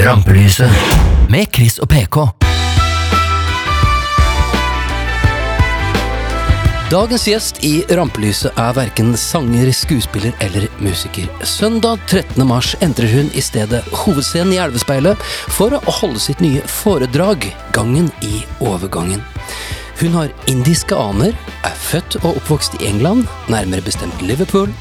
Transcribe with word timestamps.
Rampelyset 0.00 0.70
med 1.28 1.46
Chris 1.54 1.74
og 1.78 1.88
PK. 1.92 2.16
Dagens 6.90 7.26
gjest 7.28 7.60
i 7.66 7.82
Rampelyset 7.92 8.56
er 8.56 8.72
verken 8.78 9.12
sanger, 9.20 9.68
skuespiller 9.76 10.32
eller 10.40 10.70
musiker. 10.80 11.28
Søndag 11.44 12.00
13. 12.08 12.46
mars 12.48 12.72
entrer 12.80 13.12
hun 13.12 13.28
i 13.36 13.44
stedet 13.44 13.82
hovedscenen 13.92 14.54
i 14.56 14.62
Elvespeilet 14.64 15.20
for 15.52 15.76
å 15.76 15.98
holde 16.00 16.22
sitt 16.22 16.40
nye 16.40 16.64
foredrag 16.80 17.50
Gangen 17.76 18.08
i 18.24 18.40
overgangen. 18.64 19.20
Hun 20.00 20.14
har 20.16 20.30
indiske 20.48 20.96
aner, 20.96 21.34
er 21.60 21.74
født 21.76 22.16
og 22.22 22.38
oppvokst 22.38 22.78
i 22.78 22.86
England, 22.88 23.26
nærmere 23.52 23.84
bestemt 23.84 24.22
Liverpool. 24.24 24.72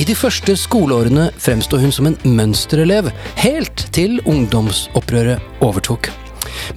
I 0.00 0.06
de 0.08 0.16
første 0.16 0.56
skoleårene 0.56 1.28
fremsto 1.36 1.76
hun 1.76 1.92
som 1.92 2.08
en 2.08 2.16
mønsterelev, 2.24 3.12
helt 3.44 3.86
til 3.92 4.16
ungdomsopprøret 4.24 5.44
overtok. 5.60 6.08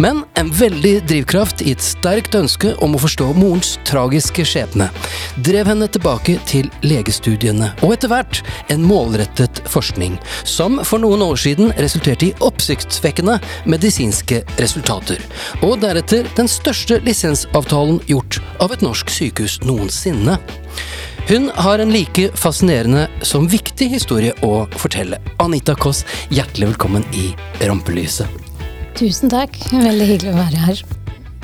Men 0.02 0.24
en 0.40 0.52
veldig 0.52 0.94
drivkraft 1.08 1.64
i 1.66 1.74
et 1.76 1.84
sterkt 1.84 2.36
ønske 2.38 2.74
om 2.84 2.96
å 2.96 3.02
forstå 3.02 3.32
morens 3.38 3.76
tragiske 3.88 4.46
skjebne 4.48 4.90
drev 5.46 5.70
henne 5.72 5.88
tilbake 5.92 6.38
til 6.50 6.70
legestudiene, 6.86 7.72
og 7.84 7.96
etter 7.96 8.12
hvert 8.12 8.42
en 8.74 8.86
målrettet 8.86 9.62
forskning, 9.72 10.18
som 10.48 10.80
for 10.88 11.02
noen 11.04 11.24
år 11.26 11.40
siden 11.40 11.74
resulterte 11.80 12.30
i 12.30 12.36
oppsiktsvekkende 12.46 13.40
medisinske 13.70 14.44
resultater, 14.62 15.22
og 15.62 15.80
deretter 15.84 16.28
den 16.38 16.50
største 16.52 17.02
lisensavtalen 17.06 18.02
gjort 18.10 18.42
av 18.64 18.76
et 18.76 18.86
norsk 18.86 19.12
sykehus 19.12 19.60
noensinne. 19.66 20.40
Hun 21.26 21.50
har 21.56 21.82
en 21.82 21.94
like 21.94 22.30
fascinerende 22.38 23.08
som 23.26 23.48
viktig 23.50 23.88
historie 23.96 24.36
å 24.46 24.68
fortelle. 24.78 25.18
Anita 25.42 25.74
Koss, 25.74 26.04
hjertelig 26.30 26.76
velkommen 26.76 27.08
i 27.18 27.32
Rampelyset. 27.66 28.45
Tusen 28.96 29.28
takk. 29.28 29.58
Veldig 29.74 30.06
hyggelig 30.08 30.32
å 30.32 30.38
være 30.38 30.60
her. 30.70 30.82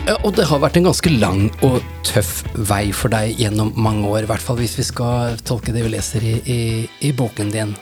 Ja, 0.08 0.16
og 0.24 0.38
det 0.38 0.46
har 0.48 0.62
vært 0.64 0.78
en 0.80 0.86
ganske 0.88 1.12
lang 1.14 1.50
og 1.68 1.82
tøff 2.08 2.46
vei 2.70 2.86
for 2.96 3.12
deg 3.12 3.36
gjennom 3.38 3.74
mange 3.76 4.08
år, 4.08 4.24
i 4.24 4.30
hvert 4.30 4.44
fall 4.44 4.58
hvis 4.62 4.78
vi 4.80 4.86
skal 4.88 5.36
tolke 5.46 5.74
det 5.76 5.84
vi 5.84 5.92
leser 5.92 6.24
i, 6.26 6.34
i, 6.48 6.62
i 7.06 7.12
boken 7.12 7.52
din. 7.54 7.76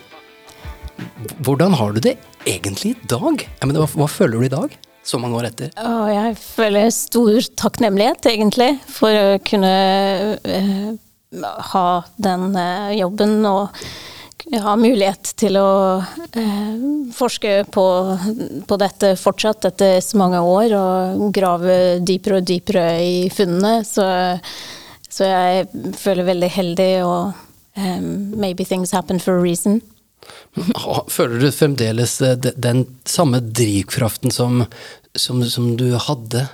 Hvordan 1.45 1.78
har 1.78 1.94
du 1.94 2.02
det 2.03 2.17
egentlig 2.50 2.95
i 2.95 3.09
dag? 3.14 3.45
Ja, 3.61 3.70
hva, 3.70 3.88
hva, 3.94 4.09
føler 4.09 4.42
du 4.42 4.48
i 4.50 4.52
dag, 4.52 4.73
så 5.06 5.22
mange 5.22 5.38
år 5.38 5.52
etter? 5.52 5.72
Åh, 5.78 6.09
jeg 6.11 6.36
føler 6.42 6.89
stor 6.92 7.39
takknemlighet, 7.61 8.26
egentlig, 8.33 8.72
for 8.89 9.14
å 9.14 9.39
kunne 9.45 9.73
øh, 10.44 10.92
ha 11.76 11.88
den 12.17 12.50
øh, 12.58 12.94
jobben 13.00 13.38
og 13.48 13.80
ha 14.58 14.73
mulighet 14.80 15.33
til 15.38 15.58
å 15.59 15.72
eh, 16.33 16.80
forske 17.14 17.52
på, 17.69 17.86
på, 18.66 18.78
dette 18.81 19.14
fortsatt 19.19 19.67
etter 19.69 20.00
så 20.02 20.17
mange 20.22 20.42
år, 20.42 20.73
og 20.78 21.30
grave 21.36 22.00
dypere 22.05 22.39
og 22.39 22.47
dypere 22.50 22.86
i 23.03 23.16
funnene. 23.33 23.83
Så, 23.86 24.08
så 25.09 25.30
jeg 25.30 25.94
føler 26.00 26.31
veldig 26.31 26.52
heldig, 26.55 26.92
og 27.05 27.38
um, 27.77 28.09
maybe 28.33 28.66
things 28.66 28.95
happen 28.95 29.22
for 29.22 29.38
a 29.38 29.44
reason. 29.44 29.81
Føler 31.09 31.39
du 31.39 31.52
fremdeles 31.53 32.20
eh, 32.25 32.38
den 32.38 32.86
samme 33.05 33.42
drivkraften 33.42 34.33
som, 34.33 34.64
som, 35.16 35.44
som 35.45 35.75
du 35.77 35.92
hadde 35.97 36.47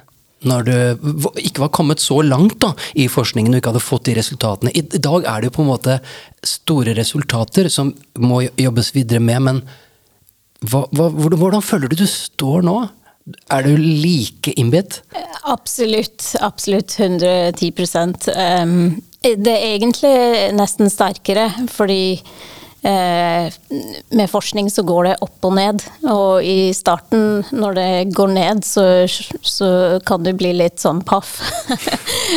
når 0.48 0.68
du 0.68 1.28
ikke 1.42 1.66
var 1.66 1.72
kommet 1.76 2.04
så 2.04 2.22
langt 2.26 2.60
da, 2.64 2.74
i 2.96 3.08
forskningen 3.12 3.54
og 3.54 3.62
ikke 3.62 3.74
hadde 3.74 3.84
fått 3.84 4.10
de 4.10 4.18
resultatene. 4.20 4.74
I, 4.76 4.84
dag 4.98 5.26
er 5.30 5.42
det 5.42 5.52
jo 5.52 5.56
på 5.58 5.66
en 5.66 5.72
måte 5.72 5.98
store 6.46 6.96
resultater 6.98 7.70
som 7.74 7.94
må 8.22 8.44
jobbes 8.62 8.94
videre 8.96 9.24
med, 9.24 9.42
men 9.48 9.64
hva, 10.66 10.86
hva, 10.96 11.10
hvordan, 11.12 11.62
føler 11.66 11.92
du 11.92 12.00
du 12.00 12.08
står 12.10 12.66
nå? 12.66 12.78
Er 13.54 13.66
du 13.66 13.74
like 13.78 14.54
innbitt? 14.54 15.02
Absolutt. 15.50 16.36
Absolutt 16.46 16.94
110 17.00 17.72
um, 18.38 18.76
Det 19.26 19.54
er 19.54 19.72
egentlig 19.74 20.14
nesten 20.54 20.94
sterkere, 20.94 21.50
fordi 21.74 22.20
Eh, 22.20 22.65
med 22.86 24.30
forskning 24.30 24.68
så 24.70 24.84
går 24.86 25.08
det 25.08 25.14
opp 25.26 25.46
og 25.48 25.56
ned, 25.58 25.82
og 26.06 26.46
i 26.46 26.70
starten, 26.78 27.42
når 27.50 27.78
det 27.80 27.88
går 28.14 28.34
ned, 28.36 28.62
så, 28.66 28.84
så 29.42 29.70
kan 30.06 30.26
du 30.26 30.30
bli 30.38 30.52
litt 30.54 30.78
sånn 30.84 31.02
paff. 31.06 31.40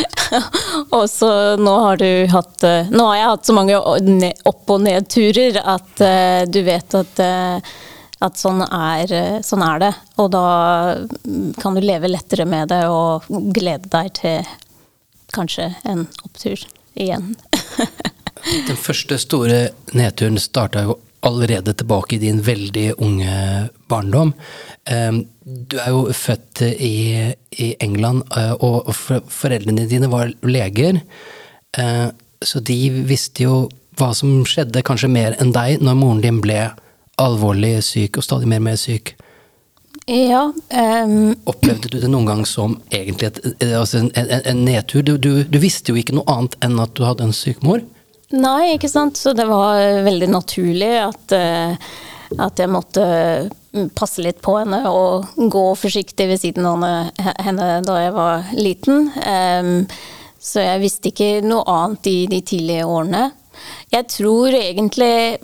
og 0.95 1.05
så 1.11 1.29
nå 1.61 1.75
har 1.83 2.01
du 2.01 2.09
hatt 2.29 2.63
eh, 2.65 2.89
Nå 2.93 3.05
har 3.07 3.17
jeg 3.17 3.29
hatt 3.31 3.47
så 3.49 3.55
mange 3.57 3.77
opp- 4.49 4.73
og 4.73 4.83
nedturer 4.85 5.57
at 5.61 6.03
uh, 6.03 6.41
du 6.49 6.59
vet 6.65 6.97
at 6.97 7.23
at 8.19 8.35
sånn 8.35 8.59
er, 8.65 9.13
sånn 9.47 9.61
er, 9.63 9.77
det. 9.79 9.91
Og 10.19 10.27
da 10.33 10.43
kan 11.61 11.77
du 11.77 11.79
leve 11.79 12.09
lettere 12.11 12.43
med 12.49 12.67
det 12.67 12.81
og 12.91 13.29
glede 13.55 13.87
deg 13.93 14.11
til 14.19 14.49
kanskje 15.31 15.69
en 15.87 16.03
opptur 16.25 16.65
igjen. 16.99 17.35
Den 18.45 18.79
første 18.79 19.17
store 19.19 19.69
nedturen 19.97 20.39
starta 20.39 20.85
jo 20.87 20.99
allerede 21.25 21.73
tilbake 21.75 22.15
i 22.15 22.21
din 22.21 22.39
veldig 22.41 22.93
unge 23.03 23.33
barndom. 23.91 24.31
Du 25.43 25.75
er 25.81 25.89
jo 25.91 26.05
født 26.15 26.61
i, 26.63 27.33
England, 27.83 28.23
eh, 28.37 28.53
og 28.63 28.93
foreldrene 28.95 29.87
dine 29.89 30.07
var 30.11 30.31
leger. 30.45 31.01
Eh, 31.77 32.07
så 32.41 32.61
de 32.63 32.77
visste 33.09 33.43
jo 33.43 33.65
hva 33.99 34.13
som 34.15 34.45
skjedde, 34.47 34.85
kanskje 34.87 35.11
mer 35.11 35.35
enn 35.41 35.51
deg, 35.55 35.81
når 35.83 35.97
moren 35.99 36.21
din 36.23 36.39
ble 36.43 36.69
alvorlig 37.19 37.79
syk, 37.83 38.17
og 38.19 38.25
stadig 38.25 38.47
mer 38.47 38.61
og 38.63 38.69
mer 38.69 38.79
syk. 38.79 39.15
Ja. 40.09 40.47
Um, 40.73 41.35
Opplevde 41.49 41.91
du 41.91 41.99
det 41.99 42.09
noen 42.09 42.25
gang 42.29 42.45
som 42.47 42.79
egentlig 42.89 43.29
et, 43.29 43.39
altså 43.67 43.99
en, 43.99 44.11
en, 44.17 44.31
en, 44.39 44.63
nedtur? 44.65 45.03
Du, 45.05 45.17
du, 45.21 45.43
du, 45.43 45.57
visste 45.61 45.91
jo 45.93 45.99
ikke 45.99 46.15
noe 46.17 46.29
annet 46.31 46.55
enn 46.65 46.79
at 46.81 46.95
du 46.97 47.03
hadde 47.05 47.27
en 47.27 47.35
syk 47.35 47.61
mor? 47.65 47.83
Nei, 48.35 48.75
ikke 48.75 48.91
sant. 48.91 49.17
Så 49.17 49.33
det 49.37 49.47
var 49.49 49.81
veldig 50.05 50.29
naturlig 50.29 50.91
at, 51.01 51.33
eh, 51.33 51.89
at 52.37 52.61
jeg 52.61 52.71
måtte 52.71 53.05
mm, 53.73 53.89
passe 53.97 54.21
litt 54.21 54.41
på 54.45 54.57
henne 54.59 54.83
og 54.91 55.33
gå 55.49 55.65
forsiktig 55.79 56.29
ved 56.29 56.41
siden 56.41 56.67
av 56.69 56.85
henne 57.41 57.71
da 57.85 57.99
jeg 58.03 58.15
var 58.15 58.51
liten. 58.57 59.09
Så 60.39 60.63
jeg 60.63 60.83
visste 60.83 61.11
ikke 61.11 61.31
noe 61.43 61.65
annet 61.67 62.07
i 62.07 62.19
de 62.31 62.39
tidlige 62.45 62.85
årene. 62.87 63.31
Jeg 63.91 64.07
tror 64.13 64.55
egentlig 64.55 65.39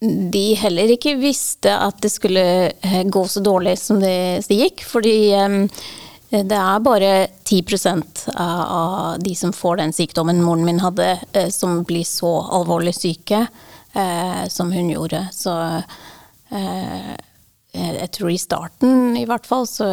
de 0.00 0.44
heller 0.54 0.92
ikke 0.94 1.16
visste 1.18 1.72
at 1.74 1.98
det 2.04 2.10
skulle 2.14 2.44
eh, 2.70 3.02
gå 3.04 3.24
så 3.26 3.42
dårlig 3.42 3.74
som 3.82 3.98
det, 3.98 4.46
gikk. 4.46 4.84
Fordi 4.86 5.18
Eh, 5.34 5.66
det 6.30 6.58
er 6.60 6.84
bare 6.84 7.12
10% 7.48 8.24
av 8.36 9.20
de 9.22 9.34
som 9.38 9.52
får 9.56 9.80
den 9.80 9.94
sykdommen 9.96 10.42
moren 10.44 10.66
min 10.66 10.82
hadde, 10.84 11.14
eh, 11.32 11.48
som 11.48 11.82
blir 11.88 12.04
så 12.04 12.32
alvorlig 12.58 12.92
syke 12.96 13.46
eh, 13.92 14.42
som 14.52 14.72
hun 14.72 14.90
gjorde. 14.92 15.24
Så 15.32 15.54
jeg 16.48 18.08
tror 18.16 18.30
i 18.32 18.40
starten 18.40 19.16
i 19.20 19.26
hvert 19.28 19.44
fall 19.46 19.66
så 19.68 19.88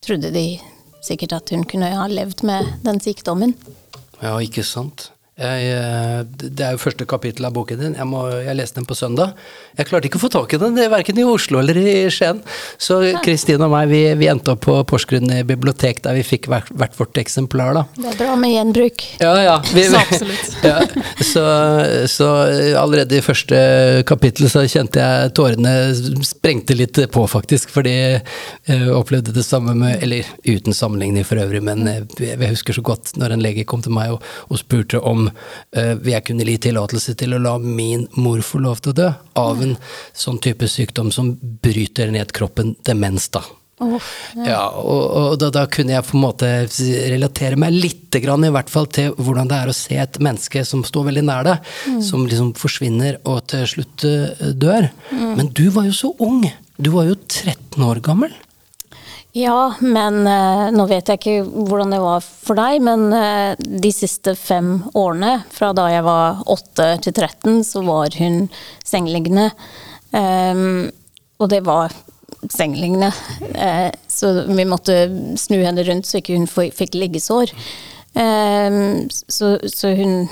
trodde 0.00 0.30
de 0.32 0.44
sikkert 1.04 1.34
at 1.36 1.52
hun 1.52 1.66
kunne 1.68 1.90
ha 1.92 2.06
levd 2.08 2.40
med 2.48 2.68
den 2.84 3.00
sykdommen. 3.04 3.52
Ja, 4.20 4.38
ikke 4.40 4.64
sant. 4.64 5.10
Jeg, 5.40 5.68
eh, 5.72 6.48
det 6.52 6.64
er 6.66 6.74
jo 6.74 6.82
første 6.82 7.06
kapittel 7.08 7.46
av 7.48 7.54
boken 7.56 7.78
din. 7.80 7.94
Jeg, 7.96 8.04
må, 8.08 8.26
jeg, 8.44 8.52
leste 8.58 8.76
den 8.76 8.86
på 8.88 8.96
søndag. 8.98 9.32
Jeg 9.78 9.88
klarte 9.88 10.10
ikke 10.10 10.18
å 10.20 10.24
få 10.26 10.28
tak 10.34 10.52
i 10.52 10.58
den, 10.60 10.76
verken 10.92 11.16
i 11.16 11.24
Oslo 11.24 11.62
eller 11.62 11.78
i 11.80 11.94
Skien. 12.12 12.42
Så 12.76 12.98
Kristin 13.24 13.64
og 13.64 13.72
meg 13.72 13.88
vi, 13.88 14.02
vi, 14.20 14.28
endte 14.28 14.52
opp 14.52 14.66
på 14.66 14.74
Porsgrunn 14.90 15.32
bibliotek, 15.48 16.02
der 16.04 16.18
vi 16.18 16.24
fikk 16.28 16.50
hvert, 16.52 16.68
hvert, 16.76 16.98
vårt 16.98 17.20
eksemplar. 17.22 17.72
Da. 17.78 17.84
Det 17.96 18.10
er 18.12 18.18
bra 18.18 18.34
med 18.36 18.52
gjenbruk. 18.52 19.06
Ja, 19.22 19.32
ja. 19.40 19.54
Vi, 19.72 19.86
så 19.88 20.02
absolutt. 20.04 20.58
ja, 20.68 20.76
så, 21.24 21.46
så, 22.12 22.28
allerede 22.82 23.16
i 23.16 23.24
første 23.24 23.62
kapittel 24.10 24.52
så 24.52 24.66
kjente 24.68 25.00
jeg 25.00 25.32
tårene 25.40 25.74
sprengte 26.26 26.76
litt 26.76 27.00
på, 27.16 27.24
faktisk. 27.32 27.72
Fordi 27.72 27.96
jeg 27.96 28.92
opplevde 28.92 29.32
det 29.32 29.46
samme 29.46 29.72
med 29.78 30.02
Eller 30.04 30.26
uten 30.44 30.74
sammenligning 30.76 31.24
for 31.24 31.40
øvrig, 31.40 31.62
men 31.64 31.88
jeg 31.88 32.52
husker 32.52 32.76
så 32.76 32.84
godt 32.84 33.14
når 33.16 33.32
en 33.38 33.42
lege 33.44 33.64
kom 33.68 33.80
til 33.80 33.94
meg 33.96 34.12
og, 34.12 34.24
og 34.52 34.60
spurte 34.60 35.00
om 35.00 35.29
uh, 35.30 35.94
vil 36.00 36.14
jeg 36.14 36.26
kunne 36.28 36.48
gi 36.48 36.58
tillatelse 36.68 37.16
til 37.20 37.36
å 37.36 37.42
la 37.42 37.56
min 37.62 38.06
mor 38.18 38.42
få 38.44 38.62
lov 38.64 38.82
til 38.82 38.94
å 38.94 38.98
dø 39.00 39.08
av 39.40 39.62
en 39.64 39.76
sånn 40.16 40.40
type 40.42 40.68
sykdom 40.68 41.10
som 41.14 41.32
bryter 41.62 42.12
ned 42.14 42.34
kroppen, 42.36 42.76
demens, 42.86 43.30
da. 43.34 43.44
Oh, 43.80 43.96
ja. 44.36 44.44
ja. 44.44 44.64
og, 44.76 45.04
og 45.16 45.34
da, 45.40 45.48
da, 45.54 45.62
kunne 45.72 45.94
jeg 45.94 46.04
på 46.04 46.18
en 46.18 46.24
måte 46.26 46.48
relatere 47.08 47.56
meg 47.60 47.72
litt 47.72 48.18
grann, 48.20 48.44
i 48.44 48.52
hvert 48.52 48.68
fall 48.68 48.90
til 48.92 49.14
hvordan 49.16 49.48
det 49.48 49.56
er 49.56 49.72
å 49.72 49.76
se 49.76 49.96
et 50.02 50.18
menneske 50.20 50.66
som 50.68 50.84
står 50.84 51.08
veldig 51.08 51.24
nær 51.24 51.48
deg, 51.48 51.70
mm. 51.88 52.02
som 52.04 52.26
liksom 52.28 52.52
forsvinner 52.60 53.16
og 53.24 53.40
til 53.52 53.64
slutt 53.72 54.04
uh, 54.04 54.44
dør. 54.52 54.90
Mm. 55.14 55.32
Men 55.38 55.50
du 55.56 55.66
var 55.72 55.88
jo 55.88 55.96
så 55.96 56.12
ung! 56.20 56.44
Du 56.80 56.92
var 56.92 57.08
jo 57.08 57.16
13 57.16 57.80
år 57.84 58.04
gammel. 58.04 58.36
Ja, 59.32 59.74
men 59.80 60.24
eh, 60.26 60.68
nå 60.74 60.84
vet 60.90 61.06
jeg 61.06 61.20
ikke 61.20 61.66
hvordan 61.68 61.94
det 61.94 62.00
var 62.02 62.24
for 62.24 62.58
deg, 62.58 62.80
men 62.82 63.12
eh, 63.14 63.52
de 63.60 63.92
siste 63.94 64.34
fem 64.34 64.80
årene, 64.98 65.44
fra 65.54 65.70
da 65.76 65.86
jeg 65.92 66.02
var 66.02 66.40
8 66.50 66.88
til 67.06 67.14
13, 67.14 67.60
så 67.68 67.84
var 67.86 68.16
hun 68.18 68.48
sengeliggende. 68.82 69.52
Um, 70.10 70.90
og 71.38 71.52
det 71.52 71.60
var 71.62 71.94
sengeliggende. 72.50 73.12
Eh, 73.54 73.92
så 74.10 74.32
vi 74.50 74.66
måtte 74.66 74.98
snu 75.38 75.60
henne 75.62 75.86
rundt 75.86 76.10
så 76.10 76.18
ikke 76.18 76.34
hun 76.34 76.50
fikk 76.50 76.98
liggesår. 76.98 77.54
Eh, 78.18 78.82
så, 79.30 79.54
hun, 79.94 80.24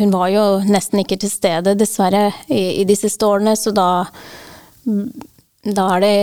hun, 0.00 0.14
var 0.18 0.32
jo 0.34 0.46
nesten 0.66 1.04
ikke 1.04 1.20
til 1.22 1.30
stede, 1.30 1.76
dessverre, 1.78 2.32
i 2.50 2.82
de 2.88 2.98
siste 2.98 3.22
årene. 3.22 3.54
Så 3.54 3.70
da, 3.70 4.08
da 5.62 5.84
er 5.94 6.02
det 6.02 6.14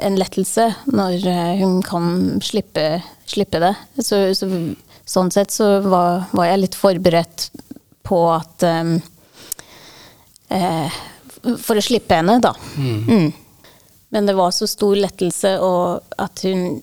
en 0.00 0.16
lettelse 0.16 0.70
når 0.88 1.26
eh, 1.28 1.58
hun 1.60 1.80
kan 1.84 2.40
slippe, 2.40 3.02
slippe 3.28 3.60
det. 3.60 3.74
Så, 4.00 4.22
så, 4.36 4.48
sånn 5.04 5.32
sett 5.34 5.52
så 5.52 5.68
var, 5.84 6.30
var, 6.32 6.48
jeg 6.48 6.62
litt 6.62 6.78
forberedt 6.78 7.50
på 8.08 8.22
at 8.32 8.64
um, 8.64 8.94
eh, 10.48 11.00
For 11.60 11.76
å 11.76 11.84
slippe 11.84 12.16
henne, 12.16 12.38
da. 12.40 12.54
Mm. 12.80 13.02
Mm. 13.04 13.66
Men 14.16 14.30
det 14.30 14.36
var 14.38 14.50
så 14.56 14.66
stor 14.68 14.96
lettelse 14.96 15.52
og 15.62 16.16
at 16.18 16.42
hun 16.48 16.80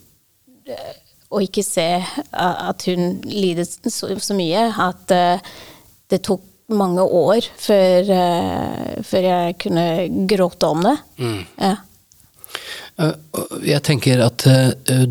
Å 1.27 1.41
ikke 1.43 1.63
se 1.65 1.89
at 2.31 2.85
hun 2.87 3.17
lidet 3.25 3.67
så, 3.67 4.13
så 4.15 4.35
mye 4.37 4.69
at 4.85 5.11
uh, 5.11 5.49
det 6.07 6.21
tok 6.23 6.45
mange 6.71 7.03
år 7.03 7.43
før, 7.59 8.07
uh, 8.11 9.03
før, 9.03 9.27
jeg 9.27 9.57
kunne 9.65 9.85
gråte 10.29 10.69
om 10.71 10.85
det. 10.85 10.95
Mm. 11.19 11.41
Ja. 11.59 11.73
Uh, 12.97 13.13
jeg 13.65 13.83
tenker 13.85 14.25
at 14.25 14.45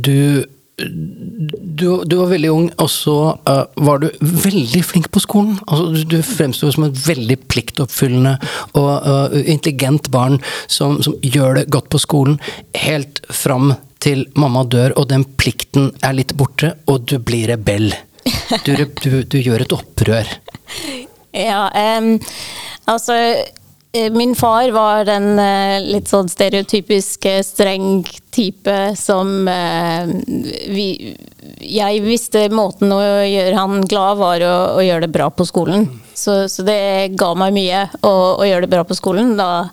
du 0.02 0.44
du, 0.76 2.04
du, 2.04 2.16
var 2.18 2.28
veldig 2.28 2.50
ung, 2.52 2.66
og 2.82 2.88
så 2.92 3.16
uh, 3.48 3.62
var 3.80 4.02
du 4.02 4.10
veldig 4.20 4.82
flink 4.84 5.08
på 5.14 5.22
skolen. 5.24 5.54
Altså, 5.64 5.86
du, 5.94 6.02
du 6.16 6.18
fremsto 6.20 6.68
som 6.72 6.84
et 6.84 7.00
veldig 7.06 7.38
pliktoppfyllende 7.48 8.34
og 8.76 9.36
intelligent 9.48 10.10
barn 10.12 10.36
som, 10.68 10.98
som, 11.04 11.16
gjør 11.24 11.62
det 11.62 11.66
godt 11.72 11.88
på 11.94 12.02
skolen, 12.02 12.36
helt 12.76 13.22
fram 13.32 13.72
til 14.04 14.26
mamma 14.36 14.66
dør, 14.68 14.92
og 15.00 15.08
den 15.14 15.24
plikten 15.40 15.94
er 16.04 16.18
litt 16.18 16.36
borte, 16.36 16.74
og 16.92 17.08
du 17.08 17.16
blir 17.24 17.48
rebell. 17.54 17.88
Du, 18.66 18.74
du 19.24 19.38
gjør 19.40 19.64
et 19.64 19.76
opprør. 19.76 20.28
Ja, 21.36 21.66
um, 22.00 22.14
altså 22.88 23.12
Eh, 23.12 23.42
min 24.10 24.34
far 24.34 24.70
var 24.70 25.04
den 25.04 25.38
eh, 25.38 25.80
litt 25.84 26.08
sånn 26.10 26.28
stereotypiske 26.28 27.38
streng 27.44 28.04
type 28.34 28.76
som 28.98 29.48
eh, 29.48 30.10
vi 30.72 30.86
Jeg 31.66 32.02
visste 32.04 32.46
måten 32.52 32.92
å 32.92 33.00
gjøre 33.00 33.56
han 33.56 33.84
glad 33.88 34.18
var 34.20 34.42
å, 34.44 34.54
å 34.76 34.84
gjøre 34.84 35.06
det 35.06 35.14
bra 35.14 35.28
på 35.30 35.46
skolen. 35.48 35.86
Så, 36.14 36.46
så, 36.52 36.64
det 36.66 37.16
ga 37.18 37.32
meg 37.38 37.54
mye 37.56 37.84
å, 38.00 38.14
å, 38.36 38.44
gjøre 38.46 38.66
det 38.66 38.72
bra 38.74 38.84
på 38.86 38.96
skolen. 38.98 39.34
Da, 39.38 39.68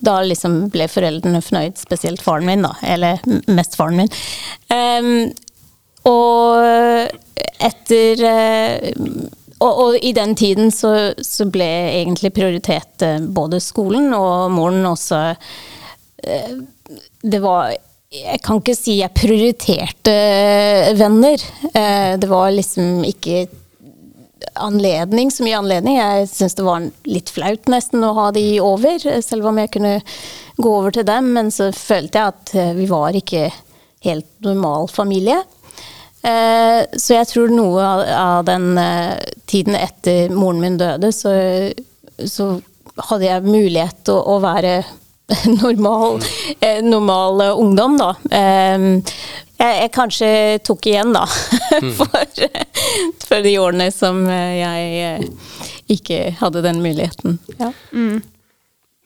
da 0.00 0.20
liksom 0.26 0.62
ble 0.72 0.88
foreldrene 0.90 1.42
fornøyd, 1.44 1.78
spesielt 1.80 2.22
faren 2.24 2.48
min, 2.48 2.66
da. 2.66 2.74
Eller 2.82 3.20
mest 3.50 3.76
faren 3.78 4.02
min. 4.02 4.12
Um, 4.70 5.30
og 6.08 6.64
etter 7.60 8.24
og, 9.60 9.80
og, 9.84 9.96
i 10.00 10.12
den 10.16 10.34
tiden 10.36 10.72
så, 10.72 11.12
så, 11.20 11.46
ble 11.52 11.68
egentlig 12.00 12.32
prioritet 12.36 13.04
eh, 13.04 13.20
både 13.20 13.60
skolen 13.62 14.08
og 14.16 14.50
moren 14.54 14.86
også 14.88 15.20
eh, 16.24 16.54
Det 17.20 17.40
var 17.44 17.74
Jeg 18.10 18.40
kan 18.44 18.62
ikke 18.62 18.74
si 18.74 18.96
jeg 18.98 19.14
prioriterte 19.14 20.14
venner. 20.98 21.42
Eh, 21.70 22.16
det 22.18 22.30
var 22.30 22.50
liksom 22.56 23.04
ikke 23.06 23.44
anledning, 24.56 25.30
så 25.30 25.44
mye 25.44 25.60
anledning. 25.60 26.00
Jeg 26.00 26.26
syns 26.32 26.56
det 26.58 26.66
var 26.66 26.88
litt 27.06 27.30
flaut 27.30 27.68
nesten 27.70 28.02
å 28.02 28.14
ha 28.16 28.30
de 28.34 28.44
over, 28.64 28.98
selv 29.22 29.46
om 29.52 29.60
jeg 29.60 29.70
kunne 29.76 30.00
gå 30.56 30.72
over 30.80 30.96
til 30.96 31.06
dem. 31.06 31.30
Men 31.36 31.52
så 31.54 31.68
følte 31.76 32.18
jeg 32.18 32.34
at 32.34 32.76
vi 32.80 32.88
var 32.90 33.14
ikke 33.14 33.50
helt 34.08 34.26
normal 34.42 34.88
familie. 34.90 35.38
Eh, 36.22 36.82
så 37.00 37.16
jeg 37.16 37.28
tror 37.30 37.52
noe 37.52 37.84
av, 38.12 38.44
den 38.44 38.74
eh, 38.78 39.16
tiden 39.48 39.76
etter 39.78 40.32
moren 40.34 40.60
min 40.60 40.76
døde, 40.80 41.12
så, 41.16 41.32
så 42.28 42.52
hadde 43.08 43.24
jeg 43.24 43.46
mulighet 43.48 44.02
til 44.08 44.20
å, 44.20 44.36
være 44.42 44.82
normal, 45.62 46.20
eh, 46.60 46.82
normal 46.84 47.46
ungdom, 47.54 47.96
da. 48.00 48.10
Jeg, 48.30 49.04
jeg, 49.60 49.92
kanskje 49.96 50.32
tok 50.66 50.90
igjen, 50.92 51.16
da. 51.16 51.26
Mm. 51.80 51.92
For, 51.94 52.08
for, 53.24 53.44
de 53.44 53.52
årene 53.62 53.84
som 53.94 54.24
jeg 54.26 55.28
ikke 55.88 56.16
hadde 56.40 56.64
den 56.64 56.80
muligheten. 56.82 57.38
Ja. 57.60 57.70
Mm. 57.94 58.18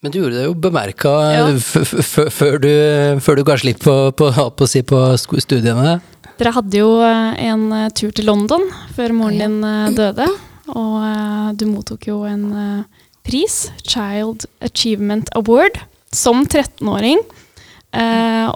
Men 0.01 0.15
du 0.15 0.17
gjorde 0.23 0.39
det 0.41 0.47
jo 0.47 0.55
bemerka 0.65 1.13
ja. 1.35 1.45
før, 1.61 2.57
du, 2.65 2.73
før 3.21 3.39
du 3.39 3.45
ga 3.47 3.59
slipp 3.61 3.85
på, 3.85 3.95
på, 4.17 4.31
på, 4.33 4.69
på 4.89 5.45
studiene? 5.45 5.99
Dere 6.39 6.53
hadde 6.57 6.81
jo 6.81 6.91
eh, 7.05 7.47
en 7.47 7.69
eh, 7.73 7.91
tur 7.95 8.13
til 8.15 8.27
London 8.29 8.65
før 8.97 9.15
moren 9.17 9.39
din 9.39 9.57
eh, 9.69 9.93
døde. 9.95 10.27
Og 10.75 11.57
du 11.61 11.67
mottok 11.69 12.07
jo 12.09 12.23
en 12.25 12.47
pris, 13.25 13.67
Child 13.85 14.47
Achievement 14.65 15.29
Award, 15.37 15.77
som 16.09 16.41
13-åring. 16.47 17.21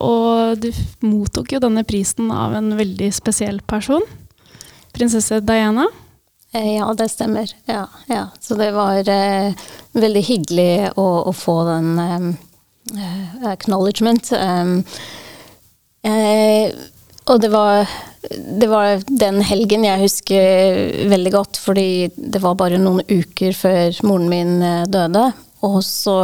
og 0.00 0.56
du 0.64 0.70
mottok 1.04 1.52
jo 1.52 1.60
denne 1.60 1.84
prisen 1.84 2.32
av 2.32 2.56
en 2.56 2.72
veldig 2.80 3.10
spesiell 3.12 3.60
person. 3.60 4.02
Prinsesse 4.96 5.42
Diana. 5.44 5.84
Ja, 6.56 6.88
det 6.96 7.10
stemmer. 7.12 7.52
Ja, 7.68 7.84
ja. 8.08 8.24
Så 8.40 8.56
det 8.56 8.72
var 8.72 9.04
veldig 9.92 10.24
hyggelig 10.32 10.96
å, 10.96 11.06
å 11.28 11.36
få 11.36 11.60
den 11.68 11.92
eh, 12.96 13.46
acknowledgement. 13.52 14.32
Um, 14.32 14.84
eh, 16.02 16.72
og 17.28 17.40
det 17.42 17.50
var, 17.52 17.88
det 18.60 18.68
var, 18.70 19.02
den 19.08 19.42
helgen 19.44 19.84
jeg 19.84 20.00
husker 20.00 21.06
veldig 21.10 21.32
godt, 21.34 21.60
fordi 21.60 22.08
det 22.16 22.40
var 22.42 22.56
bare 22.58 22.80
noen 22.80 23.04
uker 23.04 23.56
før 23.56 24.02
moren 24.08 24.28
min 24.32 24.54
eh, 24.64 24.84
døde. 24.88 25.28
Og 25.68 25.80
så 25.84 26.18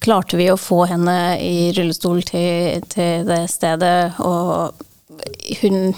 klarte 0.00 0.38
vi 0.40 0.48
å 0.50 0.58
få 0.60 0.84
henne 0.90 1.16
i 1.44 1.70
rullestol 1.76 2.22
til, 2.26 2.80
til 2.90 3.26
det 3.28 3.44
stedet, 3.52 4.16
og 4.24 4.86
hun 5.60 5.92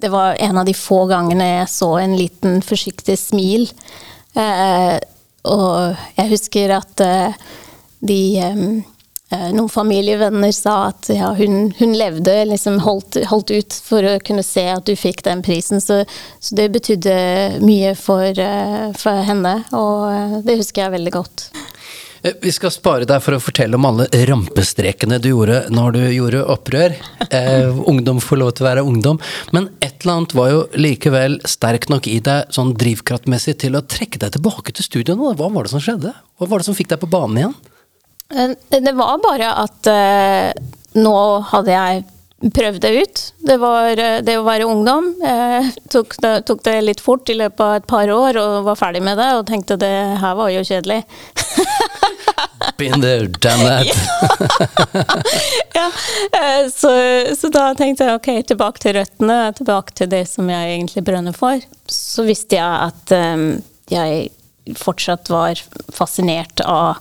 Det 0.00 0.08
var 0.08 0.36
en 0.40 0.58
av 0.58 0.64
de 0.64 0.72
få 0.72 1.02
gangene 1.10 1.44
jeg 1.44 1.68
så 1.68 1.88
en 2.00 2.14
liten 2.16 2.62
forsiktig 2.64 3.18
smil. 3.20 3.66
Eh, 4.32 4.96
og 5.44 5.98
jeg 6.16 6.30
husker 6.30 6.72
at 6.72 7.02
eh, 7.04 7.36
de 8.00 8.20
eh, 8.40 8.62
noen 9.30 9.70
familievenner 9.70 10.52
sa 10.54 10.88
at 10.88 11.10
ja, 11.14 11.30
hun, 11.38 11.70
hun, 11.78 11.92
levde, 11.94 12.34
liksom 12.50 12.80
holdt, 12.82 13.20
holdt, 13.30 13.52
ut 13.54 13.76
for 13.86 14.02
å 14.02 14.16
kunne 14.26 14.42
se 14.46 14.66
at 14.72 14.86
du 14.88 14.96
fikk 14.98 15.22
den 15.26 15.44
prisen. 15.46 15.82
Så, 15.82 16.02
så 16.42 16.58
det 16.58 16.70
betydde 16.74 17.14
mye 17.62 17.94
for, 17.98 18.26
uh, 18.34 18.90
for, 18.98 19.22
henne, 19.26 19.60
og 19.70 20.06
uh, 20.10 20.40
det 20.46 20.58
husker 20.62 20.86
jeg 20.86 20.96
veldig 20.98 21.14
godt. 21.14 21.50
Vi 22.20 22.52
skal 22.52 22.72
spare 22.72 23.06
deg 23.08 23.22
for 23.24 23.32
å 23.32 23.40
fortelle 23.40 23.78
om 23.78 23.86
alle 23.88 24.04
rampestrekene 24.28 25.16
du 25.22 25.30
gjorde 25.30 25.62
når 25.72 25.94
du 25.96 26.02
gjorde 26.12 26.42
opprør. 26.52 26.96
Eh, 27.30 27.78
ungdom 27.88 28.20
får 28.20 28.40
lov 28.42 28.50
til 28.52 28.66
å 28.66 28.68
være 28.68 28.84
ungdom. 28.84 29.20
Men 29.56 29.70
et 29.80 30.02
eller 30.02 30.18
annet 30.18 30.34
var 30.36 30.50
jo 30.52 30.60
likevel 30.76 31.38
sterk 31.48 31.88
nok 31.92 32.10
i 32.10 32.18
deg 32.26 32.52
sånn 32.52 32.74
drivkraftmessig 32.76 33.56
til 33.64 33.78
å 33.78 33.84
trekke 33.88 34.20
deg 34.20 34.34
tilbake 34.36 34.74
til 34.76 34.84
studiene. 34.84 35.32
Hva 35.38 35.48
var 35.48 35.64
det 35.64 35.72
som 35.72 35.80
skjedde? 35.80 36.12
Hva 36.12 36.50
var 36.50 36.60
det 36.60 36.68
som 36.68 36.76
fikk 36.76 36.92
deg 36.92 37.00
på 37.00 37.08
banen 37.08 37.40
igjen? 37.40 37.56
Eh, 38.30 38.80
det 38.80 38.92
var 38.92 39.18
bare 39.22 39.52
at 39.64 39.90
eh, 39.90 40.50
nå 40.98 41.18
hadde 41.50 41.74
jeg 41.74 42.04
prøvd 42.40 42.80
det 42.80 42.90
ut. 43.02 43.22
Det 43.44 43.56
var 43.60 44.00
uh, 44.00 44.20
det 44.24 44.38
å 44.40 44.44
være 44.46 44.64
ungdom. 44.64 45.10
Jeg 45.20 45.74
tok 45.92 46.16
det, 46.24 46.32
tok 46.48 46.62
det, 46.64 46.76
litt 46.86 47.02
fort 47.04 47.28
i 47.28 47.36
løpet 47.36 47.60
av 47.60 47.74
et 47.76 47.88
par 47.90 48.08
år 48.14 48.38
og 48.40 48.64
var 48.70 48.78
ferdig 48.80 49.02
med 49.04 49.20
det 49.20 49.28
og 49.36 49.44
tenkte 49.50 49.76
det 49.80 49.92
her 50.22 50.38
var 50.38 50.48
jo 50.54 50.64
kjedelig. 50.64 51.02
Been 52.80 53.04
there, 53.04 53.28
done 53.28 53.64
that. 53.68 53.86
ja, 55.76 55.86
så, 56.80 56.92
så, 57.36 57.50
da 57.52 57.66
tenkte 57.76 58.08
jeg 58.08 58.16
ok, 58.16 58.30
tilbake 58.48 58.80
til 58.80 58.96
røttene, 58.96 59.38
tilbake 59.56 59.96
til 60.00 60.08
det 60.12 60.24
som 60.30 60.48
jeg 60.48 60.78
egentlig 60.78 61.04
brønner 61.04 61.36
for. 61.36 61.60
Så 61.92 62.24
visste 62.24 62.56
jeg 62.56 62.88
at 62.88 63.12
um, 63.36 63.50
jeg 63.92 64.30
fortsatt 64.80 65.28
var 65.32 65.60
fascinert 65.92 66.64
av 66.64 67.00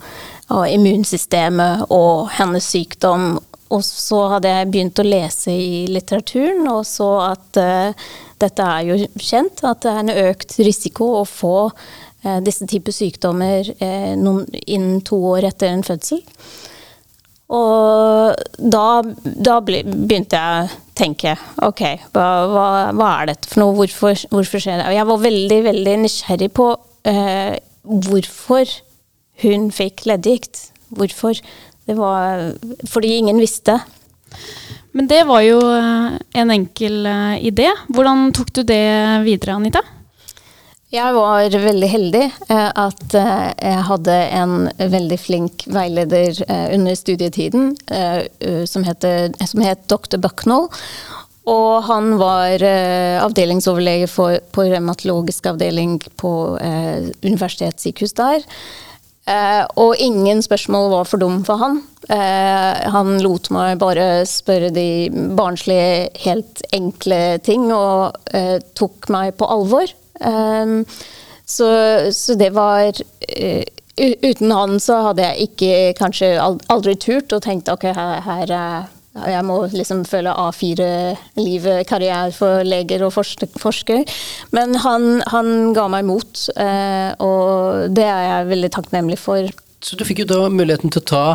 og 0.53 0.65
immunsystemet 0.69 1.89
og 1.93 2.29
hennes 2.37 2.65
sykdom. 2.73 3.37
Og 3.69 3.83
så 3.85 4.23
hadde 4.33 4.49
jeg 4.49 4.69
begynt 4.73 5.01
å 5.01 5.05
lese 5.05 5.53
i 5.53 5.83
litteraturen 5.93 6.65
og 6.71 6.81
så 6.89 7.09
at 7.27 7.59
uh, 7.61 8.07
dette 8.41 8.65
er 8.65 8.87
jo 8.87 8.97
kjent, 9.21 9.61
at 9.67 9.83
det 9.83 9.91
er 9.91 9.99
en 10.01 10.15
økt 10.31 10.57
risiko 10.65 11.11
å 11.19 11.27
få 11.29 11.69
uh, 11.69 12.39
disse 12.45 12.65
typer 12.69 12.95
sykdommer 12.95 13.69
uh, 13.69 14.15
noen, 14.17 14.47
innen 14.65 15.05
to 15.05 15.21
år 15.35 15.51
etter 15.51 15.69
en 15.69 15.85
fødsel. 15.85 16.23
Og 17.53 18.41
da, 18.57 18.87
da 19.25 19.61
begynte 19.65 20.37
jeg 20.37 20.65
å 20.65 20.81
tenke 20.97 21.37
ok, 21.65 21.85
hva, 22.13 22.27
hva, 22.49 22.67
hva, 22.93 23.13
er 23.21 23.31
dette 23.31 23.49
for 23.49 23.63
noe, 23.63 23.77
hvorfor, 23.77 24.17
hvorfor 24.33 24.61
skjer 24.61 24.81
det? 24.81 24.89
Og 24.89 24.97
jeg 24.97 25.09
var 25.13 25.23
veldig, 25.23 25.63
veldig 25.69 25.95
nysgjerrig 26.03 26.51
på 26.57 26.67
hvorfor 27.89 28.69
hun 29.43 29.69
fikk 29.71 30.05
leddgikt. 30.09 30.69
Hvorfor 30.89 31.37
Det 31.89 31.95
var 31.97 32.53
fordi 32.85 33.15
ingen 33.17 33.39
visste. 33.41 33.79
Men 34.91 35.07
det 35.09 35.21
var 35.29 35.43
jo 35.45 35.59
eh, 35.61 36.17
en 36.41 36.51
enkel 36.53 37.05
eh, 37.05 37.37
idé. 37.49 37.69
Hvordan 37.93 38.33
tok 38.35 38.51
du 38.57 38.63
det 38.67 38.83
videre, 39.25 39.57
Anita? 39.59 39.83
Jeg 40.89 41.13
var 41.13 41.53
veldig 41.53 41.89
heldig 41.91 42.23
eh, 42.25 42.71
at 42.73 43.13
jeg 43.13 43.83
hadde 43.91 44.17
en 44.39 44.55
veldig 44.79 45.19
flink 45.21 45.67
veileder 45.69 46.41
under 46.73 46.97
studietiden 46.97 47.75
som, 48.65 48.85
heter, 48.87 49.29
som 49.45 49.61
het 49.61 49.85
dr. 49.91 50.17
Bucknell. 50.17 50.65
Og 51.49 51.85
han 51.85 52.15
var 52.17 52.61
avdelingsoverlege 53.21 54.09
for, 54.09 54.41
på 54.53 54.65
revmatologisk 54.69 55.47
avdeling 55.49 55.97
på 56.21 56.33
eh, 56.61 57.09
universitetssykehus 57.25 58.17
der. 58.17 58.45
Eh, 59.29 59.63
og 59.77 59.99
ingen 60.01 60.41
spørsmål 60.41 60.89
var 60.93 61.09
for 61.09 61.21
dum 61.21 61.43
for 61.45 61.61
han. 61.61 61.81
Eh, 62.09 62.89
han 62.93 63.19
lot 63.21 63.51
meg 63.53 63.77
bare 63.81 64.25
spørre 64.29 64.71
de 64.73 65.09
barnslige, 65.37 66.09
helt 66.25 66.63
enkle 66.73 67.21
ting, 67.45 67.69
og 67.73 68.17
eh, 68.33 68.57
tok 68.79 69.09
meg 69.13 69.35
på 69.37 69.49
alvor. 69.49 69.91
Um, 70.19 70.81
så, 71.45 71.69
så, 72.11 72.35
det 72.35 72.49
var 72.51 72.89
uh, 72.91 73.63
Uten 73.99 74.51
han 74.51 74.77
så 74.83 74.97
hadde 75.05 75.23
jeg 75.23 75.47
ikke 75.47 75.69
kanskje 75.95 76.27
aldri 76.43 76.93
turt 76.99 77.33
og 77.35 77.41
tenkt 77.43 77.71
ok, 77.71 77.85
her, 77.95 78.19
her 78.23 78.53
jeg 79.15 79.45
må 79.47 79.55
liksom 79.73 80.03
føle 80.07 80.33
A4-livet, 80.37 81.81
karriere 81.89 82.33
for 82.35 82.65
leger 82.67 83.03
og 83.07 83.15
forsker. 83.15 84.03
Men 84.55 84.77
han, 84.83 85.23
han 85.33 85.73
ga 85.75 85.87
meg 85.91 86.05
mot, 86.07 86.43
uh, 86.59 87.09
og 87.25 87.89
det 87.95 88.05
er 88.05 88.27
jeg 88.27 88.51
veldig 88.53 88.71
takknemlig 88.77 89.17
for. 89.21 89.49
Så 89.81 89.97
du 89.97 90.05
fikk 90.05 90.23
jo 90.23 90.29
da 90.29 90.43
muligheten 90.51 90.93
til 90.93 91.01
å 91.01 91.09
ta 91.09 91.25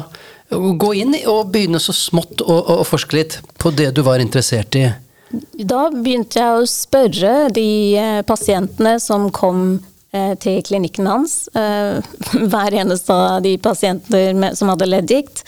gå 0.54 0.90
inn 1.00 1.16
og 1.30 1.50
begynne 1.54 1.80
så 1.80 1.94
smått 1.96 2.42
å, 2.44 2.58
å 2.80 2.84
forske 2.86 3.16
litt 3.16 3.38
på 3.60 3.72
det 3.74 3.90
du 3.96 4.02
var 4.06 4.22
interessert 4.22 4.76
i? 4.78 4.86
Da 5.58 5.88
begynte 5.90 6.38
jeg 6.38 6.60
å 6.60 6.68
spørre 6.68 7.48
de 7.54 7.68
eh, 7.98 8.20
pasientene 8.26 8.98
som 9.02 9.30
kom 9.34 9.64
eh, 9.72 9.80
til 10.40 10.60
klinikken 10.66 11.08
hans. 11.08 11.36
Eh, 11.54 12.04
hver 12.52 12.76
eneste 12.80 13.14
av 13.14 13.42
de 13.44 13.56
pasienter 13.58 14.34
som 14.58 14.72
hadde 14.72 14.90
leddgikt. 14.90 15.44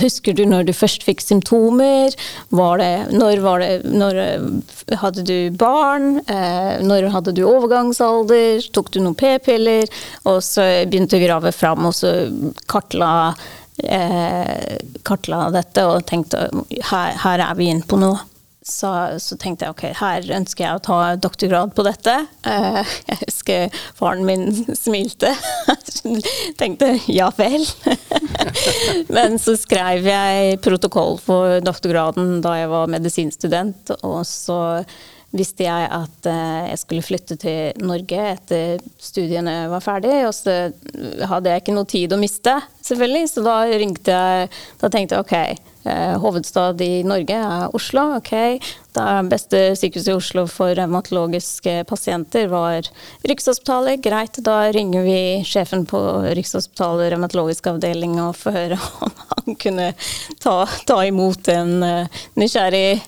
Husker 0.00 0.36
du 0.36 0.44
når 0.46 0.68
du 0.68 0.72
først 0.76 1.02
fikk 1.06 1.22
symptomer? 1.24 2.14
Var 2.54 2.80
det, 2.82 2.90
når, 3.16 3.40
var 3.42 3.62
det, 3.62 3.70
når 3.88 4.20
hadde 5.00 5.24
du 5.26 5.50
barn? 5.58 6.20
Når 6.86 7.08
hadde 7.14 7.34
du 7.34 7.42
overgangsalder? 7.48 8.62
Tok 8.76 8.92
du 8.94 9.00
noen 9.00 9.16
p-piller? 9.18 9.90
Og 10.30 10.42
så 10.44 10.66
begynte 10.86 11.18
å 11.18 11.24
grave 11.24 11.54
fram, 11.56 11.88
og 11.88 11.96
så 11.96 12.12
kartla 12.70 13.12
kartla 15.08 15.46
dette 15.54 15.86
og 15.88 16.02
tenkte 16.04 16.50
her, 16.90 17.14
her 17.22 17.40
er 17.46 17.54
vi 17.56 17.70
inne 17.72 17.86
på 17.88 17.96
noe 17.96 18.18
så, 18.62 19.18
så, 19.18 19.36
tenkte 19.40 19.64
jeg 19.64 19.72
ok, 19.72 19.84
her 19.96 20.26
ønsker 20.36 20.66
jeg 20.66 20.76
å 20.76 20.82
ta 20.84 20.96
doktorgrad 21.16 21.72
på 21.76 21.84
dette. 21.86 22.12
Uh, 22.44 22.82
jeg 23.08 23.20
husker 23.22 23.78
faren 23.96 24.26
min 24.28 24.50
smilte. 24.84 25.32
tenkte 26.60 26.92
ja 27.08 27.30
vel. 27.38 27.64
Men 29.16 29.38
så 29.40 29.56
skrev 29.56 30.04
jeg 30.10 30.60
protokoll 30.64 31.16
for 31.22 31.64
doktorgraden 31.64 32.42
da 32.44 32.58
jeg 32.60 32.72
var 32.74 32.92
medisinstudent, 32.92 33.94
og 34.04 34.20
så 34.28 34.60
visste 35.32 35.64
jeg 35.64 35.88
at 35.94 36.28
uh, 36.28 36.68
jeg 36.68 36.78
skulle 36.82 37.06
flytte 37.06 37.38
til 37.40 37.82
Norge 37.86 38.28
etter 38.34 38.84
studiene 39.00 39.70
var 39.72 39.80
ferdig. 39.80 40.18
Og 40.28 40.36
så 40.36 40.60
hadde 41.32 41.54
jeg 41.54 41.64
ikke 41.64 41.80
noe 41.80 41.88
tid 41.88 42.12
å 42.12 42.20
miste, 42.20 42.60
selvfølgelig, 42.84 43.32
så 43.32 43.48
da 43.48 43.58
ringte 43.72 44.20
jeg 44.20 44.56
Da 44.82 44.92
tenkte 44.92 45.16
jeg 45.16 45.24
ok 45.24 45.36
Eh, 45.44 45.69
hovedstad 46.20 46.80
i 46.84 47.02
Norge 47.08 47.36
er 47.36 47.74
Oslo. 47.76 48.16
ok. 48.18 48.60
Det 48.92 49.06
beste 49.30 49.58
sykehuset 49.78 50.10
i 50.10 50.16
Oslo 50.16 50.44
for 50.50 50.74
revmatologiske 50.74 51.84
pasienter 51.88 52.48
var 52.50 52.88
Rikshospitalet. 53.22 54.02
Greit, 54.02 54.40
da 54.44 54.72
ringer 54.74 55.06
vi 55.06 55.20
sjefen 55.46 55.86
på 55.86 56.00
Rikshospitalet 56.36 57.12
revmatologisk 57.14 57.70
avdeling 57.70 58.18
og 58.20 58.34
får 58.36 58.56
høre 58.56 58.80
om 59.06 59.14
han 59.30 59.58
kunne 59.62 59.92
ta, 60.42 60.56
ta 60.86 60.98
imot 61.06 61.48
en 61.54 61.76
uh, 61.86 62.22
nysgjerrig, 62.40 63.00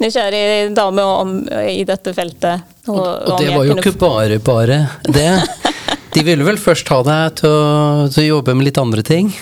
nysgjerrig, 0.00 0.70
dame 0.76 1.04
om, 1.04 1.36
i 1.68 1.82
dette 1.88 2.14
feltet. 2.14 2.70
Og, 2.86 3.00
og, 3.00 3.34
og 3.34 3.42
det 3.42 3.50
var 3.56 3.68
jo 3.68 3.78
ikke 3.80 3.96
bare 3.98 4.38
bare 4.44 4.80
det. 5.08 5.30
De 6.14 6.22
ville 6.22 6.46
vel 6.46 6.60
først 6.62 6.88
ha 6.94 7.00
deg 7.02 7.40
til 7.40 7.50
å, 7.50 8.06
til 8.14 8.22
å 8.22 8.28
jobbe 8.36 8.54
med 8.54 8.68
litt 8.68 8.78
andre 8.78 9.02
ting? 9.02 9.32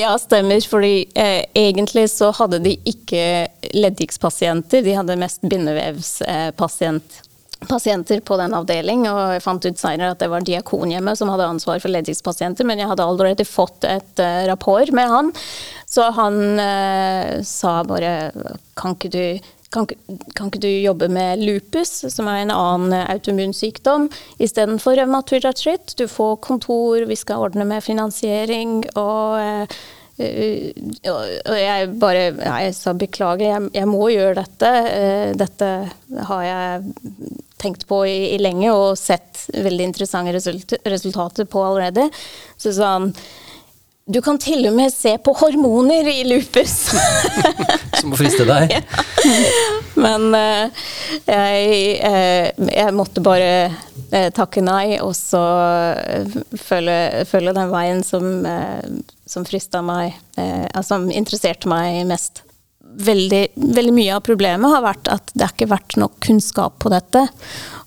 Ja, 0.00 0.18
stemmer. 0.18 0.60
fordi 0.68 1.06
eh, 1.14 1.44
egentlig 1.54 2.10
så 2.10 2.30
hadde 2.32 2.58
de 2.64 2.76
ikke 2.88 3.48
leddgiktspasienter, 3.76 4.82
de 4.82 4.94
hadde 4.96 5.18
mest 5.20 5.44
bindevevspasienter. 5.44 7.26
Pasienter 7.68 8.22
på 8.24 8.38
den 8.40 8.54
avdeling, 8.56 9.02
og 9.10 9.34
jeg 9.34 9.42
fant 9.44 9.66
ut 9.66 9.76
senere 9.76 10.14
at 10.14 10.22
det 10.22 10.30
var 10.32 10.40
Diakonhjemmet 10.40 11.18
som 11.20 11.28
hadde 11.28 11.48
ansvar 11.52 11.82
for 11.82 11.92
leddgiktspasienter, 11.92 12.64
men 12.64 12.80
jeg 12.80 12.88
hadde 12.88 13.04
allerede 13.04 13.44
fått 13.44 13.84
et 13.84 14.22
uh, 14.24 14.46
rapport 14.48 14.88
med 14.96 15.12
han, 15.12 15.28
så 15.84 16.06
han 16.16 16.40
uh, 16.56 17.36
sa 17.44 17.74
bare 17.84 18.14
kan 18.80 18.96
ikke 18.96 19.12
du 19.12 19.50
kan, 19.70 19.86
kan, 20.34 20.48
ikke 20.48 20.62
du 20.62 20.68
jobbe 20.68 21.06
med 21.12 21.42
lupus, 21.44 21.92
som 22.10 22.28
er 22.30 22.42
en 22.42 22.52
annen 22.54 22.94
autoimmun 23.04 23.54
sykdom, 23.54 24.08
istedenfor 24.42 24.98
revmatoid 24.98 25.46
artritt? 25.46 25.94
Du 25.98 26.08
får 26.10 26.40
kontor, 26.42 27.06
vi 27.06 27.18
skal 27.18 27.46
ordne 27.46 27.66
med 27.68 27.84
finansiering, 27.86 28.82
og, 28.98 29.38
eh, 29.38 29.78
og 30.20 31.54
jeg 31.56 31.92
bare 31.96 32.24
Jeg 32.34 32.74
sa 32.76 32.92
beklager, 32.92 33.46
jeg, 33.46 33.70
jeg, 33.78 33.88
må 33.88 34.10
gjøre 34.12 34.42
dette. 34.42 34.72
Eh, 34.90 35.30
dette 35.38 35.70
har 36.28 36.42
jeg 36.44 36.90
tenkt 37.60 37.86
på 37.88 38.02
i, 38.08 38.34
i 38.34 38.40
lenge 38.40 38.72
og 38.74 38.98
sett 38.98 39.46
veldig 39.54 39.86
interessante 39.86 40.34
resultater 40.34 41.48
på 41.48 41.62
allerede. 41.64 42.10
Så 42.58 42.74
han 42.82 43.14
du 44.10 44.20
kan 44.24 44.38
til 44.42 44.66
og 44.68 44.74
med 44.76 44.92
se 44.92 45.14
på 45.22 45.34
hormoner 45.38 46.08
i 46.10 46.24
lupus. 46.26 46.90
Som 48.00 48.14
å 48.14 48.18
friste 48.18 48.46
deg? 48.48 48.74
ja. 48.74 48.82
Men 50.00 50.28
uh, 50.34 50.84
jeg, 51.28 51.96
uh, 52.02 52.68
jeg, 52.70 52.96
måtte 52.96 53.22
bare 53.24 53.52
uh, 53.70 54.28
takke 54.34 54.64
nei, 54.64 54.98
og 55.02 55.14
så 55.18 55.42
følge, 56.58 57.24
følge, 57.30 57.56
den 57.56 57.72
veien 57.72 58.04
som, 58.06 58.46
som 59.28 59.46
frista 59.46 59.82
meg, 59.84 60.16
som 60.86 61.10
interesserte 61.12 61.70
meg 61.70 62.02
mest 62.08 62.44
veldig, 62.96 63.42
veldig, 63.54 63.92
mye 63.94 64.14
av 64.16 64.22
problemet 64.26 64.72
har 64.72 64.82
vært 64.84 65.10
at 65.12 65.32
det 65.34 65.44
har 65.44 65.54
ikke 65.54 65.70
vært 65.70 65.96
nok 66.00 66.16
kunnskap 66.24 66.78
på 66.82 66.92
dette. 66.92 67.22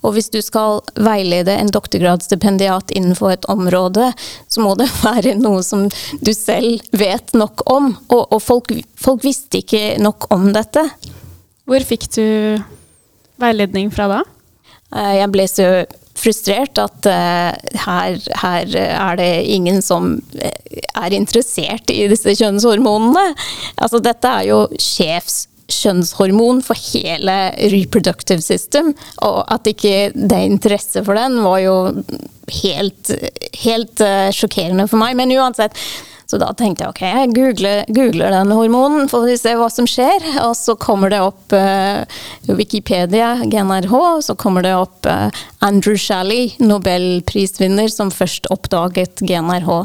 Og 0.03 0.15
hvis 0.15 0.29
du 0.33 0.39
skal 0.43 0.81
veilede 0.99 1.55
en 1.55 1.71
doktorgradsstipendiat 1.73 2.93
innenfor 2.95 3.35
et 3.35 3.47
område, 3.51 4.11
så 4.47 4.63
må 4.63 4.75
det 4.79 4.89
være 5.05 5.35
noe 5.39 5.63
som 5.65 5.87
du 6.21 6.33
selv 6.35 6.83
vet 6.91 7.35
nok 7.37 7.65
om. 7.71 7.93
Og, 8.09 8.23
og 8.23 8.39
folk, 8.43 8.75
folk, 8.99 9.23
visste 9.25 9.61
ikke 9.63 9.97
nok 10.03 10.29
om 10.33 10.51
dette. 10.55 10.85
Hvor 11.69 11.87
fikk 11.87 12.09
du 12.15 12.25
veiledning 13.41 13.91
fra 13.93 14.09
da? 14.11 14.23
Eh, 14.95 15.19
jeg 15.21 15.31
ble 15.33 15.47
så 15.49 15.67
frustrert 16.17 16.77
at 16.81 17.07
uh, 17.09 17.53
her, 17.85 18.19
her, 18.41 18.75
er 18.83 19.17
det 19.19 19.31
ingen 19.53 19.81
som 19.83 20.15
eh, 20.37 20.83
er 20.93 21.15
interessert 21.17 21.89
i 21.93 22.05
disse 22.11 22.35
kjønnshormonene. 22.37 23.33
Altså, 23.81 24.01
dette 24.03 24.29
er 24.29 24.47
jo 24.51 24.61
sjefs 24.81 25.47
kjønnshormon 25.73 26.61
for 26.65 26.77
hele 26.91 27.37
reproductive 27.73 28.43
system. 28.45 28.93
Og 29.25 29.41
at 29.51 29.69
ikke 29.71 30.11
det 30.13 30.37
er 30.37 30.47
interesse 30.51 31.03
for 31.05 31.17
den, 31.17 31.39
var 31.45 31.61
jo 31.63 31.77
helt, 32.61 33.13
helt 33.63 34.03
sjokkerende 34.35 34.89
for 34.91 35.01
meg. 35.01 35.15
Men 35.17 35.33
uansett, 35.39 35.79
så 36.29 36.39
da 36.41 36.49
tenkte 36.57 36.85
jeg 36.85 36.93
ok, 36.93 37.01
jeg 37.03 37.31
googler, 37.35 37.81
googler 37.93 38.33
den 38.33 38.53
hormonen 38.55 39.09
får 39.11 39.25
vi 39.27 39.37
se 39.39 39.55
hva 39.59 39.69
som 39.71 39.87
skjer. 39.89 40.23
Og 40.45 40.55
så 40.57 40.75
kommer 40.79 41.11
det 41.13 41.21
opp 41.23 41.55
uh, 41.55 42.03
Wikipedia, 42.49 43.35
GNRH, 43.43 43.95
så 44.29 44.37
kommer 44.39 44.65
det 44.65 44.75
opp 44.77 45.09
uh, 45.09 45.27
Andrew 45.65 45.99
Shalley, 45.99 46.53
nobelprisvinner, 46.63 47.91
som 47.91 48.13
først 48.13 48.49
oppdaget 48.53 49.23
GNRH. 49.25 49.83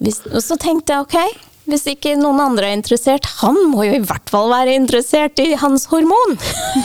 Hvis, 0.00 0.22
og 0.32 0.42
så 0.44 0.56
tenkte 0.60 0.96
jeg 0.96 1.06
ok, 1.06 1.46
hvis 1.70 1.86
ikke 1.92 2.16
noen 2.18 2.40
andre 2.42 2.70
er 2.70 2.78
interessert, 2.78 3.28
han 3.40 3.58
må 3.70 3.84
jo 3.86 4.00
i 4.00 4.02
hvert 4.02 4.32
fall 4.32 4.50
være 4.50 4.74
interessert 4.74 5.38
i 5.42 5.52
hans 5.60 5.86
hormon. 5.92 6.34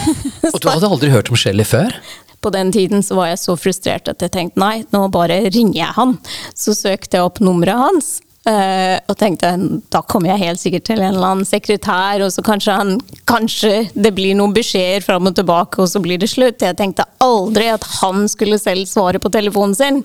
og 0.52 0.60
du 0.62 0.70
hadde 0.70 0.90
aldri 0.92 1.10
hørt 1.10 1.32
om 1.32 1.40
Shelley 1.40 1.66
før? 1.66 1.96
På 2.44 2.52
den 2.54 2.70
tiden 2.70 3.02
så 3.02 3.16
var 3.18 3.32
jeg 3.32 3.40
så 3.42 3.56
frustrert 3.58 4.06
at 4.12 4.22
jeg 4.22 4.30
tenkte 4.36 4.62
nei, 4.62 4.84
nå 4.94 5.06
bare 5.10 5.40
ringer 5.48 5.80
jeg 5.80 5.96
han. 5.96 6.14
Så 6.54 6.76
søkte 6.78 7.18
jeg 7.18 7.26
opp 7.26 7.40
nummeret 7.42 7.80
hans, 7.80 8.12
Uh, 8.46 9.00
og 9.10 9.16
tenkte 9.18 9.48
da 9.90 10.04
kommer 10.06 10.30
jeg 10.30 10.44
helt 10.44 10.60
sikkert 10.62 10.84
til 10.86 11.00
en 11.00 11.16
eller 11.16 11.32
annen 11.32 11.48
sekretær, 11.48 12.22
og 12.22 12.30
så 12.30 12.44
kanskje, 12.46 12.76
han, 12.78 12.92
kanskje 13.26 13.72
det 13.98 14.12
blir 14.14 14.36
noen 14.38 14.54
beskjeder 14.54 15.02
fram 15.02 15.26
og 15.26 15.34
tilbake, 15.34 15.80
og 15.82 15.90
så 15.90 16.02
blir 16.04 16.20
det 16.22 16.30
slutt. 16.30 16.62
Jeg 16.62 16.78
tenkte 16.78 17.08
aldri 17.24 17.66
at 17.72 17.86
han 17.98 18.28
skulle 18.30 18.60
selv 18.62 18.86
svare 18.86 19.18
på 19.22 19.32
telefonen 19.34 19.74
sin. 19.74 20.04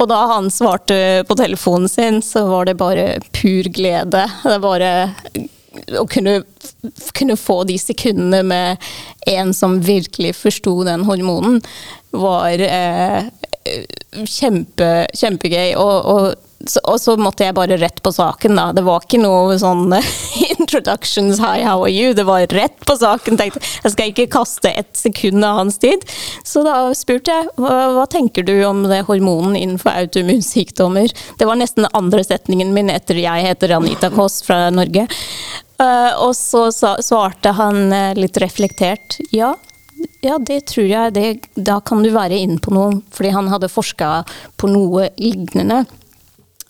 Og 0.00 0.08
da 0.08 0.20
han 0.30 0.46
svarte 0.52 0.96
på 1.28 1.36
telefonen 1.36 1.90
sin, 1.90 2.20
så 2.24 2.46
var 2.48 2.70
det 2.70 2.78
bare 2.80 3.18
pur 3.34 3.68
glede. 3.74 4.22
Det 4.46 4.60
bare 4.62 4.92
å 6.00 6.04
kunne, 6.10 6.40
kunne 7.18 7.36
få 7.38 7.62
de 7.68 7.76
sekundene 7.78 8.40
med 8.46 8.90
en 9.30 9.52
som 9.54 9.78
virkelig 9.84 10.36
forsto 10.38 10.80
den 10.88 11.04
hormonen, 11.08 11.60
var 12.16 12.62
eh, 12.64 13.28
kjempe, 14.24 14.90
kjempegøy. 15.18 15.74
Og, 15.78 16.08
og 16.14 16.49
så, 16.66 16.80
og 16.84 16.98
så 17.00 17.14
måtte 17.16 17.46
jeg 17.46 17.56
bare 17.56 17.78
rett 17.80 18.02
på 18.04 18.12
saken, 18.12 18.58
da. 18.58 18.66
Det 18.76 18.82
var 18.84 19.04
ikke 19.04 19.20
noe 19.22 19.56
sånn 19.60 19.94
introductions, 20.58 21.40
hi, 21.40 21.62
how 21.64 21.80
are 21.86 21.92
you? 21.92 22.12
Det 22.16 22.26
var 22.28 22.44
rett 22.52 22.76
på 22.84 22.96
saken. 23.00 23.38
Tenkte 23.40 23.62
jeg 23.80 23.94
skal 23.94 24.12
ikke 24.12 24.28
kaste 24.34 24.72
ett 24.82 24.92
sekund 24.98 25.44
av 25.46 25.62
hans 25.62 25.80
tid. 25.80 26.04
Så 26.44 26.64
da 26.66 26.90
spurte 26.96 27.32
jeg 27.32 27.48
hva, 27.60 27.78
hva 27.96 28.04
tenker 28.10 28.44
du 28.46 28.54
om 28.68 28.84
det 28.90 29.02
hormonen 29.08 29.56
innenfor 29.56 29.94
autoimmunsykdommer? 30.04 31.16
Det 31.40 31.48
var 31.48 31.60
nesten 31.60 31.86
den 31.86 31.96
andre 31.96 32.24
setningen 32.26 32.74
min 32.76 32.92
etter 32.92 33.18
jeg 33.20 33.48
heter 33.48 33.78
Anita 33.78 34.12
Kåss 34.12 34.42
fra 34.44 34.66
Norge. 34.74 35.08
Uh, 35.80 36.12
og 36.26 36.34
så 36.36 36.66
svarte 36.68 37.54
han 37.56 37.86
uh, 37.88 38.12
litt 38.12 38.36
reflektert 38.42 39.16
ja, 39.32 39.54
ja, 40.20 40.38
det 40.38 40.60
tror 40.70 40.86
jeg. 40.86 41.14
Det, 41.16 41.24
da 41.56 41.78
kan 41.84 42.04
du 42.04 42.10
være 42.12 42.38
inne 42.40 42.60
på 42.62 42.72
noe, 42.74 43.00
fordi 43.14 43.32
han 43.34 43.48
hadde 43.52 43.72
forska 43.72 44.10
på 44.60 44.70
noe 44.70 45.08
lignende. 45.20 45.84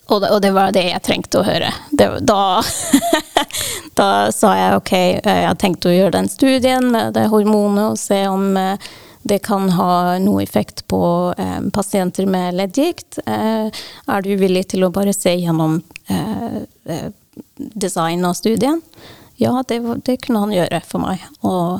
Og 0.09 0.25
og 0.27 0.41
det, 0.41 0.51
var 0.51 0.73
det 0.75 0.87
jeg 0.89 1.03
trengte 1.05 1.39
å 1.39 1.45
høre. 1.45 1.69
Det, 1.91 2.07
da, 2.27 2.59
da, 3.99 4.09
sa 4.33 4.55
jeg 4.57 4.81
ok, 4.81 4.91
jeg 5.21 5.45
har 5.47 5.55
tenkt 5.61 5.85
å 5.87 5.93
gjøre 5.93 6.17
den 6.17 6.27
studien 6.31 6.89
med 6.91 7.13
det 7.15 7.29
hormonet 7.31 7.93
og 7.93 8.01
se 8.01 8.25
om 8.27 8.57
eh, 8.59 8.91
det 9.23 9.39
kan 9.45 9.69
ha 9.77 10.17
noe 10.19 10.43
effekt 10.43 10.87
på 10.89 11.01
eh, 11.37 11.61
pasienter 11.73 12.25
med 12.25 12.57
leddgikt. 12.57 13.21
Eh, 13.25 13.81
er 14.07 14.25
du 14.25 14.33
villig 14.35 14.67
til 14.73 14.85
å 14.85 14.91
bare 14.93 15.13
se 15.13 15.35
gjennom 15.37 15.81
eh, 16.07 16.61
eh 16.85 17.09
design 17.55 18.25
av 18.25 18.33
studien? 18.35 18.81
Ja, 19.39 19.63
det, 19.67 19.79
det, 20.05 20.17
kunne 20.25 20.41
han 20.43 20.51
gjøre 20.53 20.81
for 20.85 21.01
meg. 21.01 21.21
Og 21.47 21.79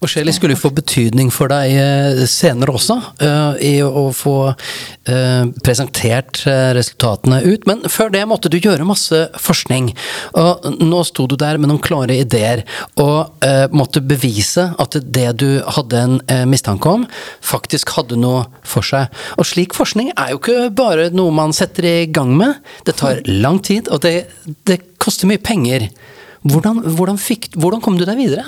og 0.00 0.10
Shelly 0.10 0.34
skulle 0.34 0.58
få 0.58 0.70
betydning 0.74 1.30
for 1.34 1.52
deg 1.52 1.72
eh, 1.78 2.22
senere 2.30 2.74
også, 2.76 2.96
uh, 3.22 3.54
i 3.62 3.78
å 3.84 4.06
få 4.14 4.36
uh, 4.50 5.44
presentert 5.64 6.42
resultatene 6.76 7.40
ut. 7.44 7.66
Men 7.68 7.84
før 7.90 8.12
det 8.14 8.24
måtte 8.28 8.50
du 8.52 8.58
gjøre 8.58 8.86
masse 8.86 9.24
forskning. 9.40 9.90
Og 10.40 10.68
nå 10.82 11.02
sto 11.06 11.26
du 11.30 11.36
der 11.40 11.58
med 11.60 11.70
noen 11.70 11.82
klare 11.84 12.16
ideer, 12.20 12.64
og 13.00 13.44
måtte 13.74 14.02
bevise 14.04 14.66
at 14.80 14.96
det 15.02 15.26
du 15.40 15.48
hadde 15.76 16.00
en 16.00 16.48
mistanke 16.50 16.90
om, 16.90 17.06
faktisk 17.44 17.94
hadde 17.96 18.18
noe 18.20 18.44
for 18.66 18.86
seg. 18.86 19.12
Og 19.38 19.48
slik 19.48 19.76
forskning 19.76 20.12
er 20.14 20.32
jo 20.32 20.40
ikke 20.40 20.70
bare 20.76 21.10
noe 21.14 21.34
man 21.34 21.54
setter 21.56 21.88
i 21.88 21.96
gang 22.06 22.34
med. 22.38 22.60
Det 22.86 22.96
tar 23.00 23.22
lang 23.28 23.60
tid, 23.64 23.90
og 23.92 24.02
det, 24.04 24.16
det 24.68 24.80
koster 25.02 25.30
mye 25.30 25.42
penger. 25.42 25.88
Hvordan, 26.44 26.82
hvordan, 26.96 27.20
fikk, 27.20 27.54
hvordan 27.56 27.80
kom 27.84 27.96
du 27.96 28.04
deg 28.04 28.20
videre? 28.20 28.44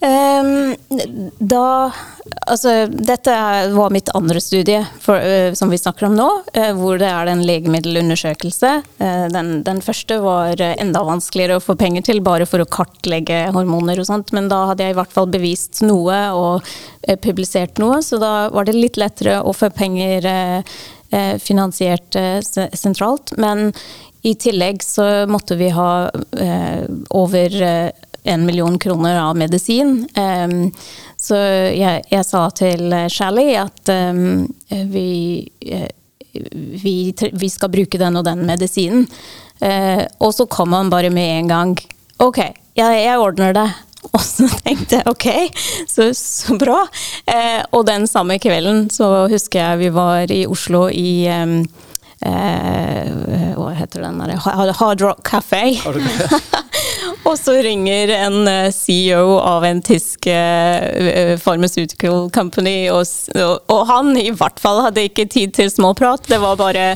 Um, 0.00 0.76
da 1.38 1.92
Altså, 2.46 2.86
dette 2.88 3.32
var 3.74 3.90
mitt 3.92 4.08
andre 4.16 4.40
studie 4.40 4.80
for, 5.02 5.20
uh, 5.20 5.52
som 5.54 5.70
vi 5.70 5.78
snakker 5.78 6.06
om 6.08 6.14
nå, 6.16 6.28
uh, 6.56 6.70
hvor 6.78 6.98
det 6.98 7.08
er 7.10 7.28
en 7.30 7.42
legemiddelundersøkelse. 7.46 8.70
Uh, 9.02 9.26
den, 9.30 9.50
den, 9.66 9.82
første 9.84 10.16
var 10.22 10.60
enda 10.70 11.02
vanskeligere 11.06 11.58
å 11.58 11.62
få 11.62 11.76
penger 11.78 12.06
til, 12.08 12.22
bare 12.24 12.48
for 12.48 12.62
å 12.62 12.68
kartlegge 12.70 13.42
hormoner 13.54 14.00
og 14.00 14.08
sånt, 14.08 14.32
men 14.36 14.48
da 14.50 14.62
hadde 14.70 14.86
jeg 14.86 14.96
i 14.96 14.98
hvert 14.98 15.14
fall 15.14 15.30
bevist 15.30 15.82
noe 15.84 16.18
og 16.34 16.72
publisert 17.22 17.80
noe, 17.82 18.00
så 18.02 18.18
da 18.22 18.34
var 18.54 18.66
det 18.66 18.78
litt 18.78 18.98
lettere 19.00 19.40
å 19.42 19.54
få 19.56 19.70
penger 19.74 20.26
finansiert 21.42 22.14
sentralt. 22.76 23.32
Men 23.40 23.70
i 24.22 24.34
tillegg 24.38 24.84
så 24.84 25.08
måtte 25.30 25.56
vi 25.58 25.72
ha 25.74 25.90
over 27.16 27.56
en 28.22 28.46
million 28.46 28.78
kroner 28.78 29.18
av 29.22 29.36
medisin. 29.38 30.08
Um, 30.16 30.70
så 31.20 31.36
jeg, 31.36 32.04
jeg, 32.10 32.24
sa 32.26 32.46
til 32.56 32.94
Shally 33.12 33.52
at 33.60 33.92
um, 33.92 34.46
vi, 34.92 35.48
vi, 36.82 36.94
vi, 37.12 37.50
skal 37.50 37.72
bruke 37.72 38.00
den 38.00 38.16
og 38.20 38.26
den 38.28 38.46
medisinen. 38.48 39.06
Uh, 39.60 40.06
og 40.24 40.32
så 40.36 40.48
kom 40.48 40.72
han 40.76 40.92
bare 40.92 41.12
med 41.12 41.38
en 41.38 41.52
gang. 41.52 41.76
OK, 42.20 42.40
jeg, 42.76 43.04
jeg 43.04 43.20
ordner 43.20 43.56
det. 43.56 43.68
Og 44.16 44.22
så 44.24 44.46
tenkte 44.64 44.96
jeg 44.96 45.10
OK, 45.10 45.26
så, 45.84 46.06
så 46.16 46.54
bra. 46.56 46.78
Uh, 47.28 47.60
og 47.76 47.84
den 47.84 48.06
samme 48.08 48.38
kvelden 48.40 48.86
så 48.88 49.26
husker 49.28 49.60
jeg 49.60 49.80
vi 49.82 49.90
var 49.92 50.32
i 50.32 50.46
Oslo 50.48 50.86
i 50.88 51.28
um, 51.28 51.58
uh, 52.26 53.54
Hva 53.56 53.70
heter 53.78 54.06
den 54.06 54.20
der? 54.20 54.36
Hard 54.80 55.00
Rock 55.00 55.24
Café. 55.28 55.76
Og 57.28 57.36
så 57.38 57.52
ringer 57.62 58.10
en 58.14 58.48
eh, 58.48 58.70
CEO 58.72 59.36
av 59.38 59.64
en 59.64 59.80
tysk 59.84 60.26
uh, 60.26 61.36
pharmaceutical 61.38 62.30
company, 62.32 62.88
og, 62.90 63.04
og, 63.68 63.82
han 63.90 64.14
i 64.18 64.30
hvert 64.34 64.60
fall 64.60 64.80
hadde 64.86 65.04
ikke 65.08 65.26
tid 65.30 65.52
til 65.58 65.68
småprat. 65.70 66.24
Det 66.30 66.40
var 66.40 66.56
bare 66.58 66.86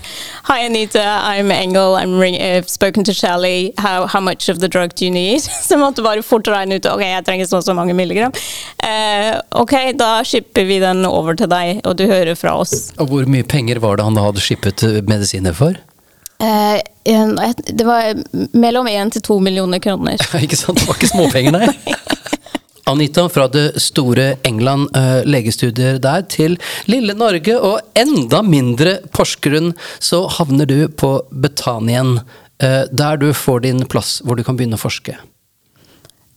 Hi 0.48 0.64
Anita, 0.64 1.04
I'm 1.28 1.52
Engel, 1.52 1.94
I'm 1.98 2.16
ring, 2.18 2.38
uh, 2.40 2.64
spoken 2.66 3.04
to 3.04 3.12
Shelly, 3.12 3.72
how, 3.78 4.06
how, 4.06 4.20
much 4.20 4.48
of 4.48 4.60
the 4.60 4.68
drug 4.68 4.94
do 4.94 5.04
you 5.04 5.12
need? 5.12 5.42
Så 5.64 5.76
jeg 5.76 5.82
måtte 5.82 6.04
bare 6.04 6.24
fort 6.24 6.48
regne 6.48 6.80
ut 6.80 6.88
ok, 6.88 7.04
jeg 7.04 7.26
trenger 7.28 7.50
så 7.50 7.60
så 7.62 7.76
mange 7.76 7.94
milligram. 7.94 8.32
Uh, 8.80 9.38
ok, 9.60 9.92
da 10.00 10.22
shipper 10.24 10.64
vi 10.66 10.80
den 10.82 11.04
over 11.06 11.36
til 11.36 11.52
deg, 11.52 11.84
og 11.84 11.98
du 12.00 12.06
hører 12.08 12.34
fra 12.38 12.56
oss. 12.64 12.94
Og 12.98 13.12
hvor 13.12 13.28
mye 13.28 13.44
penger 13.44 13.82
var 13.84 14.00
det 14.00 14.08
han 14.08 14.18
hadde 14.18 14.42
shippet 14.42 14.86
medisiner 15.14 15.56
for? 15.56 15.78
Eh, 16.38 16.80
det 17.66 17.84
var 17.84 18.14
mellom 18.52 18.88
én 18.88 19.10
til 19.10 19.22
to 19.22 19.38
millioner 19.40 19.78
kroner. 19.78 20.18
ikke 20.44 20.58
sant, 20.58 20.80
det 20.80 20.88
var 20.88 20.98
ikke 20.98 21.12
småpenger, 21.12 21.54
nei. 21.54 21.68
Anita, 22.90 23.28
fra 23.32 23.46
det 23.48 23.80
store 23.80 24.34
England, 24.44 24.90
uh, 24.92 25.22
legestudier 25.24 25.96
der, 26.04 26.26
til 26.28 26.58
lille 26.84 27.14
Norge 27.16 27.54
og 27.56 27.78
enda 27.96 28.42
mindre 28.44 28.98
Porsgrunn, 29.08 29.70
så 30.04 30.26
havner 30.36 30.68
du 30.68 30.90
på 30.92 31.14
Betanien, 31.30 32.18
uh, 32.60 32.82
der 32.92 33.22
du 33.22 33.30
får 33.32 33.64
din 33.64 33.86
plass 33.88 34.18
hvor 34.20 34.36
du 34.36 34.44
kan 34.44 34.60
begynne 34.60 34.76
å 34.76 34.84
forske. 34.84 35.16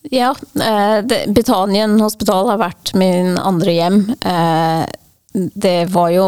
Ja, 0.08 0.32
det, 0.56 1.26
Betanien 1.36 1.98
hospital 2.00 2.48
har 2.54 2.62
vært 2.62 2.94
min 2.96 3.34
andre 3.36 3.74
hjem. 3.76 3.98
det 5.36 5.80
var 5.92 6.14
jo 6.16 6.28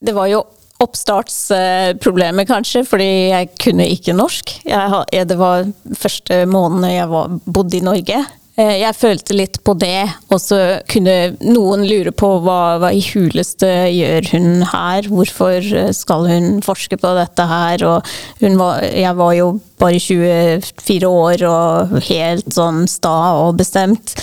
Det 0.00 0.16
var 0.16 0.30
jo 0.30 0.40
oppstartsproblemet, 0.80 2.48
kanskje, 2.48 2.86
fordi 2.88 3.08
jeg 3.34 3.50
kunne 3.60 3.88
ikke 3.92 4.16
norsk. 4.16 4.52
Jeg, 4.64 5.26
det 5.28 5.36
var 5.36 5.68
første 5.92 6.44
måneden 6.48 6.94
jeg 6.94 7.10
var, 7.10 7.34
bodde 7.44 7.76
i 7.76 7.84
Norge. 7.84 8.22
Eh, 8.56 8.78
jeg 8.80 8.96
følte 8.96 9.36
litt 9.36 9.58
på 9.64 9.74
det, 9.78 10.08
og 10.32 10.40
så 10.42 10.58
kunne 10.90 11.34
noen 11.44 11.84
lure 11.84 12.12
på 12.16 12.30
hva, 12.44 12.78
hva, 12.80 12.90
i 12.96 13.02
huleste 13.10 13.68
gjør 13.92 14.30
hun 14.32 14.64
her? 14.72 15.10
Hvorfor 15.12 15.68
skal 15.96 16.26
hun 16.30 16.48
forske 16.64 16.98
på 17.00 17.12
dette 17.18 17.46
her? 17.52 17.84
Og 17.86 18.56
var, 18.58 18.80
jeg 18.88 19.16
var 19.20 19.34
jo 19.36 19.50
bare 19.80 20.00
24 20.00 21.12
år 21.12 21.44
og 21.48 22.00
helt 22.08 22.48
sånn 22.56 22.86
sta 22.90 23.16
og 23.44 23.60
bestemt. 23.60 24.16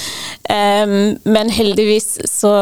Um, 0.50 1.18
men 1.28 1.54
heldigvis 1.54 2.18
så 2.30 2.54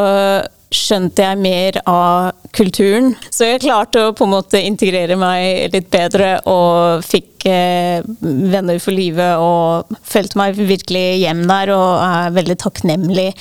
skjønte 0.73 1.25
jeg 1.25 1.41
mer 1.41 1.77
av 1.89 2.31
kulturen. 2.55 3.13
Så 3.33 3.49
jeg 3.49 3.63
klarte 3.65 4.07
å 4.07 4.15
på 4.17 4.25
en 4.25 4.33
måte 4.33 4.61
integrere 4.61 5.17
meg 5.19 5.75
litt 5.75 5.91
bedre 5.93 6.37
og 6.49 7.05
fikk 7.05 7.47
eh, 7.51 8.01
venner 8.01 8.81
for 8.83 8.95
livet 8.95 9.41
og 9.41 9.95
følte 10.05 10.41
meg 10.41 10.59
virkelig 10.59 11.07
hjem 11.21 11.45
der 11.49 11.73
og 11.75 11.89
er 12.01 12.35
veldig 12.39 12.59
takknemlig 12.65 13.31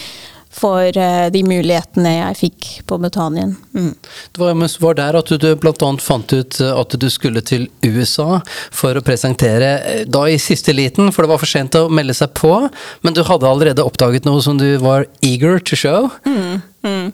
for 0.55 0.99
eh, 0.99 1.27
de 1.35 1.43
mulighetene 1.47 2.13
jeg 2.13 2.39
fikk 2.39 2.69
på 2.89 2.99
Betanien. 3.03 3.55
Mm. 3.75 3.93
Det 4.33 4.41
var, 4.41 4.55
var, 4.87 4.99
der 5.01 5.19
at 5.19 5.33
du 5.43 5.49
bl.a. 5.61 5.91
fant 6.03 6.35
ut 6.35 6.61
eh, 6.63 6.75
at 6.75 6.97
du 7.01 7.09
skulle 7.13 7.43
til 7.47 7.67
USA 7.83 8.41
for 8.75 8.97
å 8.97 9.05
presentere, 9.05 9.73
eh, 9.81 10.05
da 10.07 10.27
i 10.31 10.39
siste 10.43 10.75
liten, 10.77 11.11
for 11.13 11.25
det 11.25 11.35
var 11.35 11.43
for 11.43 11.51
sent 11.51 11.79
å 11.79 11.89
melde 11.91 12.17
seg 12.17 12.35
på, 12.39 12.53
men 13.03 13.17
du 13.17 13.25
hadde 13.27 13.51
allerede 13.51 13.87
oppdaget 13.87 14.29
noe 14.29 14.43
som 14.45 14.61
du 14.61 14.77
var 14.83 15.09
eager 15.27 15.59
to 15.59 15.79
show? 15.79 16.13
Mm. 16.29 16.63
Mm. 16.85 17.13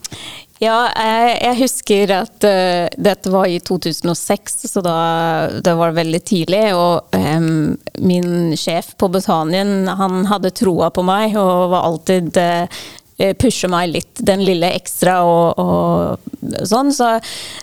Ja, 0.60 0.90
jeg, 0.92 1.36
jeg, 1.40 1.56
husker 1.62 2.10
at 2.18 2.44
uh, 2.44 2.86
dette 3.00 3.30
var 3.32 3.48
i 3.48 3.56
2006, 3.64 4.58
så 4.68 4.82
da 4.84 4.96
det 5.64 5.72
var 5.78 5.96
veldig 5.96 6.20
tidlig. 6.28 6.66
Og 6.76 7.16
um, 7.16 7.78
min 8.04 8.52
sjef 8.60 8.92
på 9.00 9.08
Betanien, 9.08 9.88
han 9.88 10.26
hadde 10.28 10.52
troa 10.60 10.90
på 10.92 11.06
meg 11.06 11.38
og 11.40 11.70
var 11.72 11.88
alltid 11.88 12.36
uh, 12.36 12.82
Eh, 13.20 13.34
pushe 13.36 13.68
meg 13.68 13.90
litt, 13.92 14.20
den 14.24 14.40
lille 14.46 14.70
ekstra 14.78 15.18
og, 15.28 15.58
og 15.60 16.54
sånn. 16.64 16.88
Så, 16.96 17.08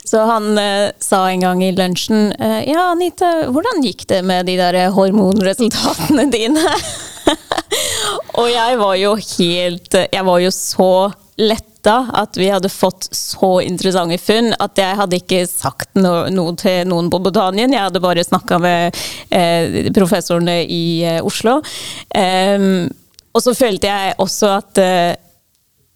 så 0.06 0.26
han 0.30 0.52
eh, 0.62 0.92
sa 1.02 1.24
en 1.32 1.46
gang 1.48 1.64
i 1.66 1.72
lunsjen 1.74 2.30
eh, 2.38 2.60
Ja, 2.68 2.92
Anita, 2.92 3.32
hvordan 3.50 3.82
gikk 3.82 4.06
det 4.12 4.22
med 4.28 4.46
de 4.46 4.60
der 4.60 4.78
hormonresultatene 4.94 6.28
dine? 6.30 6.62
og 8.40 8.52
jeg 8.52 8.78
var 8.78 8.94
jo 9.02 9.16
helt 9.18 9.98
Jeg 9.98 10.24
var 10.30 10.44
jo 10.46 10.54
så 10.54 10.92
letta 11.38 11.98
at 12.14 12.38
vi 12.38 12.50
hadde 12.50 12.70
fått 12.70 13.08
så 13.16 13.60
interessante 13.62 14.18
funn 14.18 14.52
at 14.60 14.80
jeg 14.80 14.98
hadde 14.98 15.20
ikke 15.22 15.44
sagt 15.48 15.94
no 15.96 16.26
noe 16.34 16.56
til 16.60 16.88
noen 16.90 17.12
på 17.14 17.22
Botanien. 17.24 17.74
Jeg 17.74 17.88
hadde 17.90 18.04
bare 18.04 18.26
snakka 18.26 18.60
med 18.62 18.98
eh, 19.30 19.92
professorene 19.96 20.64
i 20.64 20.84
eh, 21.06 21.22
Oslo. 21.26 21.60
Um, 22.18 22.88
og 23.38 23.44
så 23.46 23.54
følte 23.54 23.90
jeg 23.90 24.18
også 24.24 24.52
at 24.58 24.82
eh, 24.82 25.14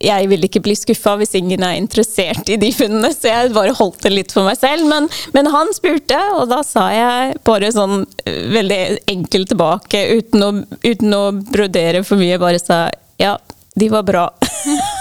jeg 0.01 0.29
vil 0.31 0.45
ikke 0.47 0.61
bli 0.65 0.75
skuffa 0.77 1.13
hvis 1.19 1.35
ingen 1.37 1.63
er 1.65 1.77
interessert 1.77 2.49
i 2.49 2.57
de 2.61 2.71
funnene, 2.73 3.11
så 3.13 3.29
jeg 3.29 3.53
bare 3.55 3.75
holdt 3.77 4.01
det 4.05 4.13
litt 4.13 4.33
for 4.33 4.47
meg 4.47 4.57
selv. 4.61 4.87
Men, 4.89 5.09
men 5.35 5.49
han 5.53 5.73
spurte, 5.77 6.17
og 6.37 6.49
da 6.51 6.61
sa 6.65 6.87
jeg 6.93 7.37
bare 7.47 7.71
sånn 7.73 8.05
eh, 8.25 8.43
veldig 8.53 8.81
enkelt 9.13 9.53
tilbake, 9.53 10.05
uten 10.21 10.45
å, 10.45 10.51
uten 10.85 11.17
å 11.17 11.23
brodere 11.51 12.05
for 12.07 12.21
mye, 12.21 12.41
bare 12.41 12.61
sa 12.61 12.87
ja, 13.21 13.35
de 13.77 13.91
var 13.93 14.05
bra. 14.07 14.25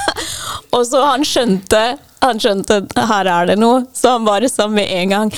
og 0.70 0.86
så 0.86 1.02
han 1.06 1.26
skjønte 1.26 1.82
han 2.20 2.36
skjønte 2.36 2.82
her 3.08 3.28
er 3.32 3.46
det 3.48 3.54
noe, 3.56 3.86
så 3.96 4.18
han 4.18 4.26
bare 4.26 4.48
sa 4.52 4.66
med 4.68 4.90
en 4.92 5.12
gang 5.14 5.30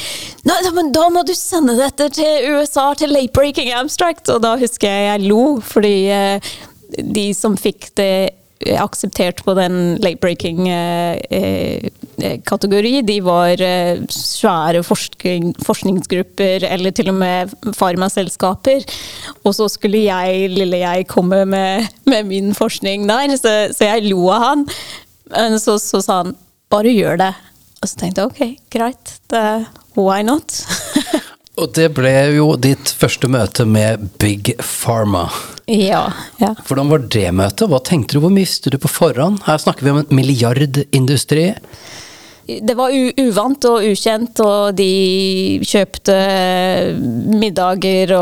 Nei, 0.48 0.56
men 0.74 0.90
da 0.94 1.04
må 1.14 1.22
du 1.22 1.30
sende 1.38 1.76
dette 1.78 2.08
til 2.16 2.56
USA, 2.56 2.88
til 2.98 3.14
Late 3.14 3.30
Breaking 3.30 3.70
Abstract. 3.78 4.26
Og 4.34 4.40
da 4.42 4.56
husker 4.58 4.90
jeg 4.90 5.04
jeg 5.06 5.30
lo, 5.30 5.44
fordi 5.62 5.94
eh, 6.10 6.50
de 6.98 7.28
som 7.38 7.54
fikk 7.54 7.92
det 8.00 8.14
akseptert 8.78 9.42
på 9.44 9.54
den 9.58 9.98
late-breaking-kategori, 10.02 12.92
eh, 12.92 12.98
eh, 12.98 13.04
de 13.06 13.20
var 13.24 13.62
eh, 13.62 13.98
svære 14.12 14.82
forskning, 14.86 15.54
forskningsgrupper, 15.64 16.64
eller 16.68 16.90
til 16.94 17.08
og 17.12 17.16
med 17.20 17.50
farmaselskaper. 17.76 18.80
Og 19.44 19.54
så 19.58 19.68
skulle 19.72 20.00
jeg, 20.06 20.50
lille 20.52 20.76
jeg, 20.84 21.08
komme 21.10 21.44
med, 21.44 21.86
med 22.06 22.22
min 22.30 22.54
forskning 22.54 23.08
der, 23.10 23.36
så, 23.36 23.74
så, 23.74 23.84
jeg 23.90 24.08
lo 24.10 24.20
av 24.30 24.40
han. 24.46 24.60
Men 25.30 25.60
så, 25.60 25.78
så, 25.78 26.02
sa 26.02 26.22
han 26.22 26.34
bare 26.72 26.92
gjør 26.92 27.20
det. 27.22 27.32
Og 27.82 27.90
så 27.90 27.98
tenkte 27.98 28.22
jeg 28.22 28.32
ok, 28.32 28.64
greit, 28.72 29.14
det, 29.32 29.44
why 29.98 30.22
not? 30.26 30.62
Og 31.60 31.68
det 31.76 31.90
ble 31.92 32.12
jo 32.32 32.54
ditt 32.56 32.88
første 32.96 33.28
møte 33.28 33.66
med 33.68 34.06
Big 34.22 34.54
Pharma. 34.56 35.26
Ja, 35.68 36.06
ja. 36.40 36.54
Hvordan 36.66 36.88
var 36.88 37.04
det 37.12 37.26
møtet? 37.36 37.68
Hva 37.68 37.82
tenkte 37.84 38.16
du, 38.16 38.22
hvor 38.24 38.32
mye 38.32 38.46
visste 38.46 38.72
du 38.72 38.78
på 38.80 38.90
forhånd? 38.90 39.42
Her 39.44 39.60
snakker 39.60 39.84
vi 39.84 39.92
om 39.92 40.00
en 40.00 40.16
milliardindustri. 40.16 41.52
Det 42.42 42.74
var 42.74 42.90
uvant 43.20 43.68
og 43.70 43.84
ukjent, 43.86 44.40
og 44.42 44.74
de 44.74 45.60
kjøpte 45.62 46.16
middager 47.38 48.16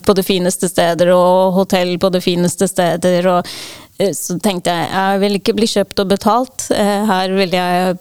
på 0.00 0.16
de 0.16 0.24
fineste 0.24 0.70
steder 0.70 1.12
og 1.12 1.58
hotell 1.58 1.98
på 2.00 2.12
de 2.14 2.22
fineste 2.24 2.70
steder. 2.70 3.28
og 3.28 3.42
eh, 3.42 3.81
så 4.16 4.36
tenkte 4.42 4.74
jeg 4.74 4.90
jeg 4.92 5.22
vil 5.22 5.38
ikke 5.38 5.54
bli 5.56 5.68
kjøpt 5.70 6.02
og 6.02 6.12
betalt. 6.12 6.66
Eh, 6.74 7.08
her 7.08 7.34
vil 7.36 7.56
jeg 7.56 7.96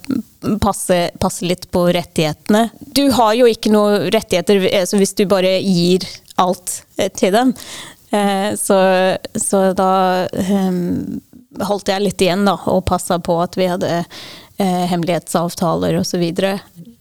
passe, 0.63 0.99
passe 1.21 1.47
litt 1.47 1.69
på 1.73 1.85
rettighetene. 1.93 2.67
Du 2.79 3.05
har 3.17 3.35
jo 3.37 3.49
ikke 3.49 3.73
noen 3.73 4.09
rettigheter 4.13 4.63
altså 4.81 4.99
hvis 5.01 5.15
du 5.17 5.25
bare 5.29 5.57
gir 5.61 6.07
alt 6.41 6.81
eh, 6.97 7.11
til 7.13 7.35
dem. 7.37 7.55
Så, 8.59 8.75
så 9.39 9.59
da 9.71 9.91
holdt 11.63 11.87
jeg 11.87 12.03
litt 12.03 12.23
igjen 12.25 12.41
da, 12.43 12.57
og 12.67 12.81
passa 12.89 13.21
på 13.23 13.37
at 13.39 13.55
vi 13.55 13.69
hadde 13.71 14.01
hemmelighetsavtaler 14.59 15.95
osv. 15.95 16.25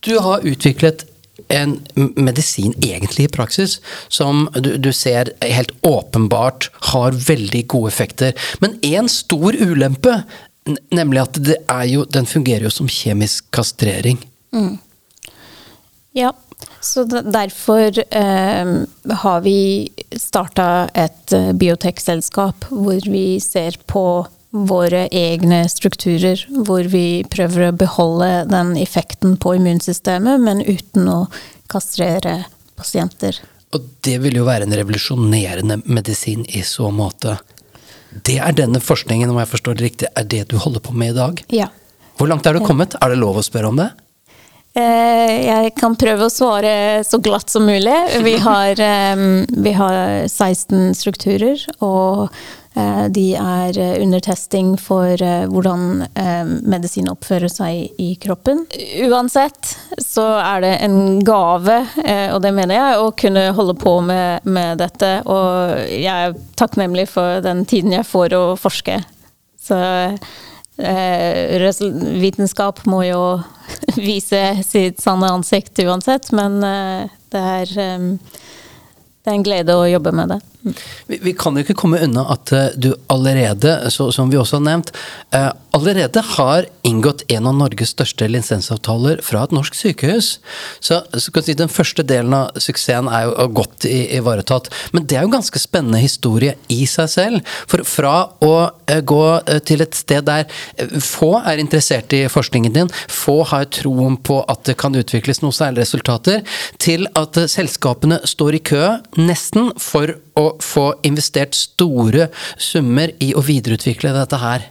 Du 0.07 0.13
har 0.23 0.47
utviklet 0.47 1.10
en 1.49 1.77
medisin 2.17 2.75
egentlig 2.83 3.29
i 3.29 3.33
praksis 3.33 3.79
som 4.09 4.49
du, 4.55 4.77
du, 4.77 4.93
ser 4.93 5.33
helt 5.45 5.73
åpenbart 5.87 6.71
har 6.93 7.17
veldig 7.17 7.65
gode 7.71 7.93
effekter. 7.93 8.37
Men 8.61 8.77
én 8.83 9.09
stor 9.09 9.57
ulempe, 9.57 10.23
nemlig 10.91 11.23
at 11.25 11.41
jo, 11.89 12.05
den 12.05 12.29
fungerer 12.29 12.69
jo 12.69 12.75
som 12.75 12.91
kjemisk 12.91 13.51
kastrering. 13.55 14.21
Mm. 14.55 14.79
Ja, 16.13 16.33
så 16.81 17.05
derfor 17.05 17.99
eh, 18.15 18.75
har 19.23 19.41
vi 19.41 19.89
starta 20.17 20.89
et 20.95 21.33
eh, 21.33 21.53
biotekselskap 21.53 22.67
hvor 22.71 23.11
vi 23.11 23.41
ser 23.41 23.79
på 23.87 24.05
våre 24.51 25.07
egne 25.15 25.69
strukturer, 25.69 26.43
hvor 26.67 26.87
vi 26.91 27.23
prøver 27.31 27.69
å 27.69 27.77
beholde 27.77 28.31
den 28.51 28.75
effekten 28.81 29.37
på 29.39 29.55
immunsystemet, 29.61 30.43
men 30.43 30.63
uten 30.67 31.07
å 31.11 31.21
kastrere 31.71 32.43
pasienter. 32.79 33.39
Og 33.71 33.87
det 34.03 34.17
vil 34.25 34.41
jo 34.41 34.49
være 34.49 34.67
en 34.67 34.75
revolusjonerende 34.75 35.81
medisin 35.87 36.43
i 36.49 36.65
så 36.67 36.91
måte. 36.91 37.39
Det 38.11 38.41
er 38.43 38.57
denne 38.59 38.83
forskningen, 38.83 39.31
om 39.31 39.39
jeg 39.39 39.53
forstår 39.53 39.79
det 39.79 39.87
riktig, 39.87 40.13
er 40.19 40.27
det 40.27 40.49
du 40.51 40.59
holder 40.59 40.83
på 40.83 40.95
med 40.99 41.15
i 41.15 41.19
dag? 41.21 41.43
Ja. 41.55 41.71
Hvor 42.19 42.29
langt 42.29 42.47
er 42.47 42.59
du 42.59 42.65
kommet? 42.67 42.99
Er 42.99 43.13
det 43.13 43.21
lov 43.23 43.39
å 43.39 43.47
spørre 43.47 43.71
om 43.71 43.79
det? 43.79 43.93
Eh, 44.75 45.37
jeg 45.47 45.71
kan 45.79 45.95
prøve 45.99 46.27
å 46.27 46.33
svare 46.33 46.73
så 47.07 47.19
glatt 47.23 47.51
som 47.51 47.63
mulig. 47.67 47.95
Vi 48.27 48.35
har, 48.43 48.83
vi 49.47 49.73
har 49.79 50.27
16 50.27 50.91
strukturer, 50.99 51.63
og 51.79 52.35
Eh, 52.35 52.60
de 53.11 53.35
er 53.35 53.79
eh, 53.79 54.03
under 54.03 54.21
testing 54.23 54.77
for 54.79 55.23
eh, 55.23 55.47
hvordan 55.51 56.05
medisin 56.63 57.11
oppfører 57.11 57.51
seg 57.51 58.01
i 58.01 58.13
kroppen. 58.23 58.63
Uansett 59.09 59.73
så 59.99 60.27
er 60.39 60.63
det 60.63 60.73
en 60.87 61.19
gave, 61.27 61.81
og 62.31 62.39
det 62.45 62.53
mener 62.55 62.77
jeg, 62.77 63.01
å 63.01 63.11
kunne 63.19 63.49
holde 63.57 63.75
på 63.79 63.97
med, 64.07 64.47
med 64.47 64.79
dette. 64.81 65.11
Og 65.27 65.81
jeg 65.91 66.31
er 66.31 66.39
takknemlig 66.61 67.09
for 67.11 67.43
den 67.45 67.65
tiden 67.69 67.95
jeg 67.97 68.07
får 68.09 68.37
å 68.39 68.45
forske. 68.61 69.01
Så 69.61 69.79
vitenskap 72.23 72.85
må 72.89 73.03
jo 73.09 73.23
vise 74.01 74.45
sitt 74.67 75.03
sanne 75.03 75.33
ansikt 75.35 75.83
uansett, 75.85 76.31
men 76.37 76.61
det 76.63 77.43
er, 77.57 77.75
det 77.77 79.29
er 79.29 79.37
en 79.37 79.47
glede 79.47 79.77
å 79.77 79.89
jobbe 79.91 80.15
med 80.17 80.37
det. 80.37 80.41
Vi, 81.07 81.19
vi, 81.23 81.33
kan 81.33 81.57
jo 81.57 81.65
ikke 81.65 81.77
komme 81.79 82.01
unna 82.05 82.27
at 82.35 82.53
uh, 82.53 82.67
du 82.77 82.93
allerede, 83.13 83.73
så, 83.91 84.11
som 84.13 84.31
vi 84.33 84.39
også 84.41 84.59
har 84.59 84.67
nevnt, 84.67 84.93
eh, 85.35 85.49
allerede 85.77 86.21
har 86.35 86.67
inngått 86.87 87.23
en 87.33 87.47
av 87.49 87.57
Norges 87.57 87.95
største 87.95 88.29
lisensavtaler 88.29 89.23
fra 89.25 89.45
et 89.47 89.55
norsk 89.55 89.77
sykehus. 89.79 90.31
Så, 90.83 91.01
så 91.15 91.43
si, 91.45 91.55
Den 91.57 91.73
første 91.73 92.05
delen 92.05 92.35
av 92.37 92.61
suksessen 92.61 93.09
er 93.09 93.29
jo 93.29 93.49
godt 93.57 93.87
ivaretatt. 93.89 94.69
Men 94.93 95.07
det 95.09 95.17
er 95.17 95.25
jo 95.25 95.31
en 95.31 95.39
ganske 95.39 95.63
spennende 95.63 96.03
historie 96.03 96.57
i 96.69 96.83
seg 96.91 97.11
selv. 97.13 97.55
For 97.71 97.87
fra 97.89 98.15
å 98.45 98.55
eh, 98.91 99.01
gå 99.01 99.23
til 99.69 99.85
et 99.87 99.97
sted 99.97 100.29
der 100.29 100.49
få 101.01 101.33
er 101.41 101.63
interessert 101.63 102.13
i 102.17 102.27
forskningen 102.31 102.77
din, 102.77 102.93
få 103.09 103.41
har 103.49 103.69
troen 103.73 104.19
på 104.21 104.43
at 104.51 104.67
det 104.69 104.77
kan 104.81 104.97
utvikles 104.99 105.41
noe 105.45 105.57
særlig 105.57 105.87
resultater, 105.87 106.45
til 106.83 107.09
at 107.19 107.39
selskapene 107.51 108.21
står 108.29 108.59
i 108.59 108.65
kø 108.73 108.85
nesten 109.21 109.73
for 109.81 110.11
å 110.11 110.30
få 110.65 110.91
investert 111.07 111.57
store 111.59 112.29
summer 112.61 113.13
i 113.23 113.33
å 113.37 113.45
videreutvikle 113.45 114.13
dette 114.17 114.41
her. 114.41 114.69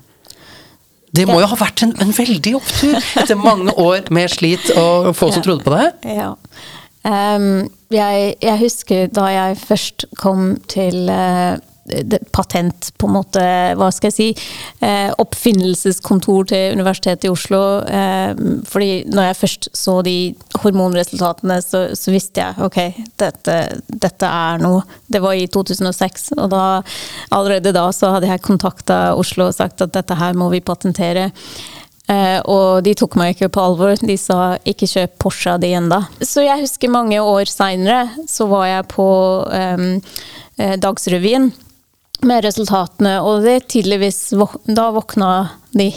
Det 1.16 1.26
må 1.26 1.40
jo 1.42 1.48
ha 1.50 1.58
vært 1.58 1.84
en, 1.86 1.96
en, 2.04 2.12
veldig 2.14 2.54
opptur 2.60 2.98
etter 3.18 3.40
mange 3.40 3.74
år 3.82 4.12
med 4.14 4.30
slit 4.30 4.70
og 4.78 5.10
få 5.18 5.32
som 5.34 5.46
trodde 5.46 5.66
på 5.66 5.74
det? 5.74 5.88
Ja. 6.20 6.36
Um, 7.02 7.70
jeg, 7.90 8.36
jeg, 8.44 8.58
husker 8.60 9.08
da 9.16 9.30
jeg 9.32 9.58
først 9.64 10.06
kom 10.20 10.58
til 10.70 11.10
uh, 11.10 11.58
patent, 12.32 12.92
på 12.98 13.08
en 13.08 13.16
måte, 13.16 13.44
hva 13.80 13.90
skal 13.94 14.10
jeg 14.10 14.16
si, 14.16 14.28
eh, 14.86 15.10
oppfinnelseskontor 15.20 16.50
til 16.52 16.78
Universitetet 16.78 17.28
i 17.28 17.32
Oslo. 17.34 17.62
Eh, 17.86 18.34
fordi 18.70 18.92
når 19.10 19.30
jeg 19.30 19.40
først 19.40 19.70
så 19.78 20.00
de 20.06 20.18
hormonresultatene, 20.64 21.60
så, 21.66 21.84
så 21.98 22.14
visste 22.14 22.44
jeg 22.44 22.70
ok, 22.70 22.80
dette, 23.22 23.58
dette, 23.90 24.30
er 24.30 24.62
noe. 24.64 24.84
Det 25.10 25.22
var 25.24 25.38
i 25.38 25.48
2006, 25.48 26.32
og 26.38 26.50
da, 26.54 26.64
allerede 27.36 27.76
da 27.76 27.90
så 27.96 28.14
hadde 28.16 28.30
jeg 28.30 28.46
kontakta 28.46 29.02
Oslo 29.18 29.50
og 29.50 29.58
sagt 29.58 29.82
at 29.86 29.94
dette 29.96 30.18
her 30.20 30.38
må 30.38 30.52
vi 30.54 30.64
patentere. 30.66 31.30
Uh, 32.10 32.42
og 32.50 32.82
de 32.82 32.96
tok 32.98 33.20
meg 33.22 33.36
ikke 33.36 33.52
på 33.54 33.62
alvor. 33.62 34.00
De 34.02 34.16
sa 34.18 34.58
'ikke 34.66 34.90
kjøp 34.90 35.20
Porsche 35.22 35.60
di 35.62 35.76
ennå'. 35.78 36.02
Så 36.26 36.42
jeg 36.42 36.66
husker 36.66 36.90
mange 36.90 37.22
år 37.22 37.46
seinere, 37.46 38.10
så 38.26 38.48
var 38.50 38.66
jeg 38.66 38.88
på 38.90 39.06
um, 39.46 40.02
Dagsrevyen 40.58 41.54
med 42.26 42.44
resultatene, 42.44 43.20
og 43.24 43.46
det 43.46 43.70
tydeligvis 43.72 44.34
Da 44.68 44.90
våkna 44.96 45.32
de. 45.72 45.90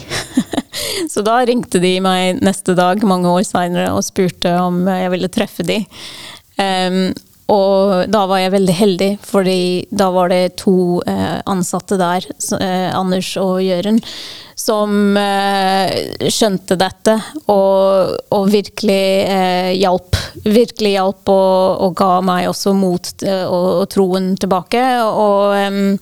så 1.12 1.24
da 1.26 1.40
ringte 1.46 1.80
de 1.82 1.96
meg 2.04 2.42
neste 2.44 2.76
dag, 2.78 3.02
mange 3.06 3.30
år 3.30 3.44
seinere, 3.48 3.90
og 3.94 4.04
spurte 4.06 4.54
om 4.60 4.84
jeg 4.86 5.12
ville 5.14 5.32
treffe 5.32 5.66
de. 5.66 5.80
Um, 6.60 7.04
og 7.52 8.06
da 8.12 8.22
var 8.30 8.40
jeg 8.40 8.54
veldig 8.54 8.74
heldig, 8.76 9.10
fordi 9.26 9.62
da 9.90 10.08
var 10.14 10.30
det 10.32 10.56
to 10.62 11.02
uh, 11.02 11.40
ansatte 11.50 11.98
der, 12.00 12.28
uh, 12.54 12.88
Anders 12.96 13.34
og 13.40 13.58
Jørund, 13.64 14.04
som 14.62 15.16
eh, 15.18 16.28
skjønte 16.30 16.76
dette 16.78 17.16
og, 17.50 18.12
og 18.34 18.44
virkelig 18.52 19.06
eh, 19.26 19.72
hjalp. 19.80 20.18
Virkelig 20.44 20.94
hjalp 20.94 21.32
og, 21.32 21.82
og, 21.88 21.96
ga 21.98 22.12
meg 22.24 22.46
også 22.50 22.74
mot 22.78 23.26
eh, 23.26 23.42
og, 23.46 23.68
og 23.82 23.90
troen 23.90 24.32
tilbake. 24.38 24.84
Og 25.02 25.98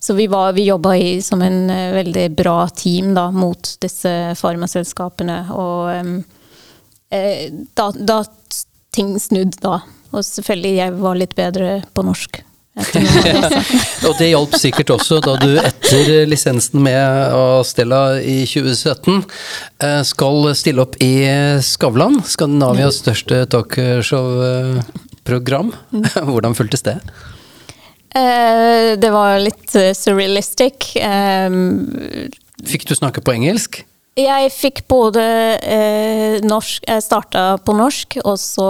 så 0.00 0.16
vi, 0.16 0.26
var, 0.32 0.52
vi 0.56 0.64
jobba 0.64 0.94
som 1.22 1.42
en 1.44 1.70
uh, 1.70 1.92
veldig 1.92 2.30
bra 2.32 2.64
team 2.72 3.12
da, 3.14 3.26
mot 3.30 3.74
disse 3.84 4.10
farmaselskapene. 4.40 5.36
Og 5.52 6.22
uh, 7.12 7.44
da, 7.76 7.90
da 7.92 8.22
ting 8.96 9.18
snudd 9.20 9.60
da. 9.60 9.82
Og 10.10 10.24
selvfølgelig, 10.24 10.78
jeg 10.80 10.96
var 11.04 11.20
litt 11.20 11.36
bedre 11.36 11.74
på 11.92 12.06
norsk. 12.06 12.40
og 14.08 14.14
det 14.18 14.28
hjalp 14.30 14.54
sikkert 14.58 14.90
også 14.94 15.20
da 15.24 15.34
du 15.40 15.58
etter 15.60 16.26
lisensen 16.28 16.82
med 16.84 17.34
Stella 17.68 18.20
i 18.20 18.44
2017 18.48 19.24
eh, 19.84 20.02
skal 20.06 20.54
stille 20.58 20.82
opp 20.84 20.94
i 21.02 21.26
Skavlan, 21.64 22.20
Skandinavias 22.26 22.96
største 23.02 23.36
talkshow-program. 23.52 25.72
Hvordan 26.30 26.54
føltes 26.58 26.82
det? 26.86 26.96
Eh, 28.10 28.98
det 29.00 29.10
var 29.14 29.38
litt 29.42 29.76
eh, 29.78 29.94
surrealistic. 29.96 30.76
Fikk 32.70 32.88
du 32.88 32.94
snakke 32.98 33.20
på 33.24 33.32
engelsk? 33.36 33.72
Jeg 34.20 34.50
fikk 34.52 34.82
både 34.90 35.22
eh, 35.64 36.36
norsk 36.44 36.84
Jeg 36.88 37.04
starta 37.04 37.44
på 37.64 37.74
norsk, 37.76 38.18
og 38.24 38.36
så 38.40 38.68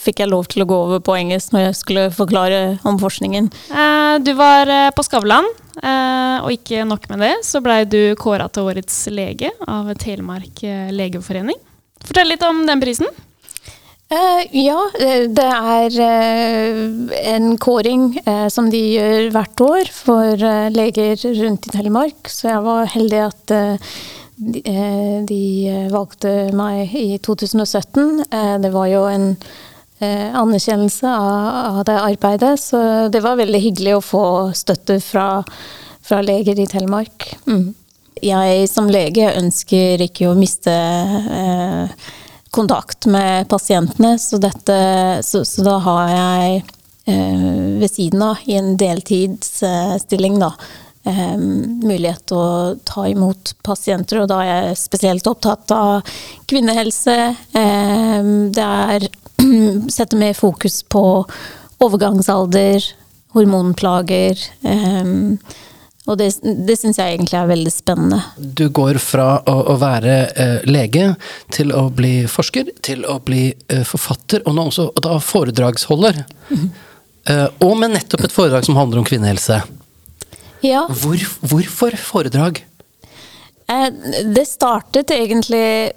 fikk 0.00 0.22
jeg 0.22 0.32
lov 0.32 0.48
til 0.52 0.64
å 0.64 0.68
gå 0.68 0.78
over 0.88 1.02
på 1.04 1.16
engelsk 1.16 1.54
når 1.54 1.66
jeg 1.68 1.78
skulle 1.78 2.06
forklare 2.14 2.60
om 2.88 3.00
forskningen. 3.00 3.50
Eh, 3.72 4.14
du 4.24 4.32
var 4.38 4.70
eh, 4.70 4.90
på 4.94 5.04
Skavlan, 5.06 5.48
eh, 5.80 6.36
og 6.42 6.52
ikke 6.54 6.86
nok 6.88 7.08
med 7.12 7.24
det, 7.24 7.34
så 7.46 7.62
blei 7.64 7.82
du 7.88 8.14
kåra 8.20 8.48
til 8.52 8.68
årets 8.72 9.04
lege 9.14 9.52
av 9.66 9.92
Telemark 10.02 10.64
eh, 10.66 10.88
legeforening. 10.94 11.58
Fortell 12.02 12.32
litt 12.34 12.42
om 12.46 12.64
den 12.68 12.82
prisen. 12.82 13.12
Uh, 14.12 14.42
ja, 14.52 14.76
det 15.32 15.44
er 15.46 15.94
en 17.30 17.54
kåring 17.56 18.10
som 18.52 18.66
de 18.68 18.80
gjør 18.98 19.30
hvert 19.32 19.62
år 19.64 19.88
for 19.88 20.42
leger 20.74 21.16
rundt 21.38 21.70
i 21.70 21.72
Telemark. 21.72 22.28
Så 22.28 22.50
jeg 22.50 22.66
var 22.66 22.90
heldig 22.92 23.22
at 23.30 23.54
Eh, 24.64 25.24
de 25.28 25.42
eh, 25.68 25.90
valgte 25.92 26.32
meg 26.56 26.94
i 26.98 27.18
2017. 27.22 28.24
Eh, 28.30 28.56
det 28.62 28.72
var 28.74 28.90
jo 28.92 29.04
en 29.10 29.36
anerkjennelse 30.02 31.06
av, 31.06 31.76
det 31.86 31.94
arbeidet, 31.94 32.56
så 32.58 32.78
det 33.06 33.20
var 33.22 33.36
veldig 33.38 33.60
hyggelig 33.62 33.92
å 33.94 34.00
få 34.02 34.22
støtte 34.58 34.96
fra, 34.98 35.44
fra 36.02 36.18
leger 36.26 36.58
i 36.58 36.66
Telemark. 36.66 37.28
Mm. 37.46 37.68
Jeg 38.22 38.66
som 38.70 38.90
lege 38.90 39.30
ønsker 39.38 40.02
ikke 40.02 40.28
å 40.30 40.36
miste 40.38 40.74
eh, 40.74 42.10
kontakt 42.54 43.06
med 43.10 43.48
pasientene, 43.50 44.16
så, 44.18 44.38
dette, 44.42 44.76
så, 45.22 45.44
så 45.48 45.64
da 45.66 45.78
har 45.86 46.10
jeg 46.12 46.62
eh, 47.10 47.46
ved 47.80 47.90
siden 47.90 48.22
av 48.26 48.42
i 48.46 48.58
en 48.58 48.74
deltidsstilling, 48.78 50.38
da, 50.42 50.52
eh, 50.58 50.91
mulighet 51.04 52.26
til 52.30 52.38
å 52.38 52.74
ta 52.86 53.08
imot 53.10 53.54
pasienter, 53.66 54.22
og 54.22 54.28
da 54.30 54.38
er 54.44 54.50
jeg 54.52 54.78
spesielt 54.84 55.26
opptatt 55.26 55.74
av 55.74 56.14
kvinnehelse. 56.50 57.16
Eh, 57.58 58.30
det 58.54 58.68
er 58.68 59.08
setter 59.96 60.20
mer 60.20 60.34
fokus 60.38 60.82
på 60.82 61.04
overgangsalder, 61.82 62.86
hormonplager. 63.34 64.38
Eh, 64.62 65.12
og 66.10 66.18
det, 66.18 66.32
det 66.42 66.74
syns 66.80 66.98
jeg 66.98 67.14
egentlig 67.14 67.38
er 67.38 67.50
veldig 67.50 67.72
spennende. 67.72 68.18
Du 68.36 68.64
går 68.74 68.98
fra 69.02 69.36
å, 69.46 69.54
å 69.70 69.76
være 69.78 70.16
eh, 70.34 70.56
lege 70.66 71.12
til 71.54 71.70
å 71.78 71.84
bli 71.94 72.24
forsker, 72.30 72.72
til 72.82 73.06
å 73.06 73.20
bli 73.22 73.44
eh, 73.70 73.84
forfatter, 73.86 74.42
og 74.46 74.56
nå 74.56 74.66
også 74.72 74.88
og 74.90 75.04
da 75.06 75.18
foredragsholder. 75.22 76.24
Mm 76.50 76.58
-hmm. 76.58 76.72
eh, 77.30 77.46
og 77.68 77.76
med 77.78 77.94
nettopp 77.94 78.24
et 78.24 78.34
foredrag 78.34 78.66
som 78.66 78.76
handler 78.76 78.98
om 78.98 79.06
kvinnehelse. 79.06 79.62
Ja. 80.62 80.86
Hvor, 80.88 81.22
hvorfor 81.50 81.96
foredrag? 81.98 82.62
Eh, 83.70 83.88
det 84.34 84.46
startet 84.48 85.10
egentlig 85.14 85.92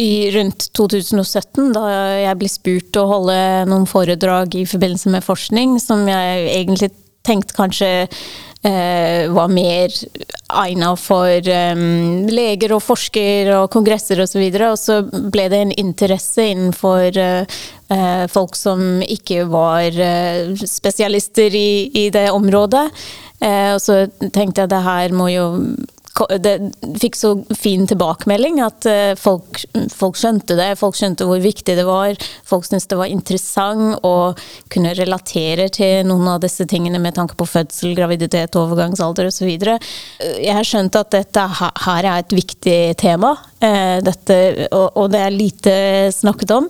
i 0.00 0.30
rundt 0.32 0.70
2017, 0.76 1.72
da 1.74 1.84
jeg 2.22 2.38
ble 2.40 2.48
spurt 2.48 2.96
å 3.00 3.08
holde 3.10 3.38
noen 3.68 3.88
foredrag 3.90 4.54
i 4.56 4.66
forbindelse 4.68 5.12
med 5.12 5.26
forskning, 5.26 5.76
som 5.82 6.06
jeg 6.08 6.46
egentlig 6.54 6.92
tenkte 7.26 7.56
kanskje 7.56 7.90
eh, 8.64 9.28
var 9.28 9.50
mer 9.52 9.92
egna 10.64 10.94
for 10.96 11.48
eh, 11.52 11.82
leger 12.32 12.74
og 12.76 12.84
forskere 12.84 13.58
og 13.58 13.70
kongresser 13.74 14.22
osv. 14.24 14.40
Og, 14.40 14.56
så 14.56 14.70
og 14.70 14.80
så 14.80 15.28
ble 15.32 15.48
det 15.52 15.60
en 15.66 15.74
interesse 15.84 16.48
innenfor 16.54 17.20
eh, 17.20 17.60
folk 18.30 18.54
som 18.54 19.00
ikke 19.02 19.48
var 19.50 19.90
uh, 19.90 20.52
spesialister 20.54 21.50
i, 21.58 21.90
i 21.90 22.04
det 22.14 22.28
området. 22.30 22.84
Eh, 23.40 23.72
og 23.74 23.80
så 23.82 24.04
tenkte 24.32 24.64
jeg 24.64 24.72
det 24.72 24.84
her 24.84 25.16
må 25.16 25.30
jo 25.32 25.46
det 26.42 26.56
fikk 27.00 27.14
så 27.16 27.30
fin 27.56 27.86
tilbakemelding 27.88 28.58
at 28.60 28.84
eh, 28.90 29.12
folk, 29.16 29.62
folk, 29.94 30.18
skjønte 30.20 30.56
det. 30.58 30.74
Folk 30.76 30.98
skjønte 30.98 31.24
hvor 31.24 31.40
viktig 31.40 31.76
det 31.78 31.86
var. 31.88 32.12
Folk 32.44 32.66
syntes 32.66 32.90
det 32.90 32.98
var 33.00 33.08
interessant 33.08 34.02
å 34.04 34.34
kunne 34.72 34.92
relatere 34.98 35.70
til 35.72 36.04
noen 36.10 36.28
av 36.34 36.42
disse 36.42 36.66
tingene 36.68 37.00
med 37.00 37.16
tanke 37.16 37.38
på 37.40 37.48
fødsel, 37.48 37.94
graviditet, 37.96 38.58
overgangsalder 38.58 39.30
osv. 39.30 39.48
Eh, 39.48 39.88
jeg 40.42 40.58
har 40.58 40.68
skjønt 40.68 40.98
at 41.00 41.14
dette 41.14 41.46
her 41.56 42.02
er 42.02 42.18
et 42.18 42.36
viktig 42.36 42.80
tema, 43.00 43.32
dette, 43.60 44.36
og, 44.72 45.06
det 45.12 45.20
er 45.20 45.34
lite 45.34 45.72
snakket 46.16 46.52
om. 46.56 46.68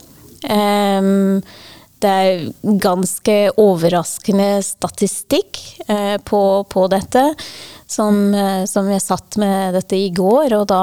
Det 2.00 2.10
er 2.10 2.46
ganske 2.80 3.36
overraskende 3.60 4.62
statistikk 4.64 5.60
eh, 5.86 6.16
på, 6.24 6.42
på, 6.64 6.86
dette, 6.88 7.26
som, 7.90 8.22
eh, 8.34 8.64
som, 8.70 8.88
jeg 8.88 9.04
satt 9.04 9.36
med 9.40 9.76
dette 9.76 9.98
i 9.98 10.08
går. 10.16 10.54
Og 10.56 10.66
da 10.70 10.82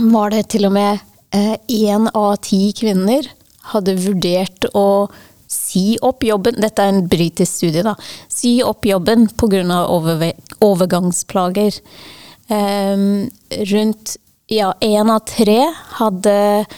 var 0.00 0.34
det 0.34 0.50
til 0.52 0.68
og 0.68 0.76
med 0.76 1.00
én 1.32 2.06
eh, 2.06 2.12
av 2.12 2.36
ti 2.44 2.66
kvinner 2.76 3.28
hadde 3.72 3.96
vurdert 4.02 4.68
å 4.76 5.08
si 5.50 5.96
opp 6.06 6.22
jobben 6.22 6.60
Dette 6.62 6.84
er 6.84 6.92
en 6.92 7.06
britisk 7.10 7.56
studie, 7.62 7.82
da. 7.86 7.96
Si 8.30 8.60
opp 8.62 8.86
jobben 8.86 9.26
pga. 9.40 9.80
Over, 9.88 10.32
overgangsplager. 10.62 11.80
Um, 12.50 13.30
rundt 13.70 14.16
ja, 14.50 14.72
én 14.82 15.10
av 15.10 15.22
tre 15.30 15.62
hadde 15.96 16.36
Eh, 16.60 16.76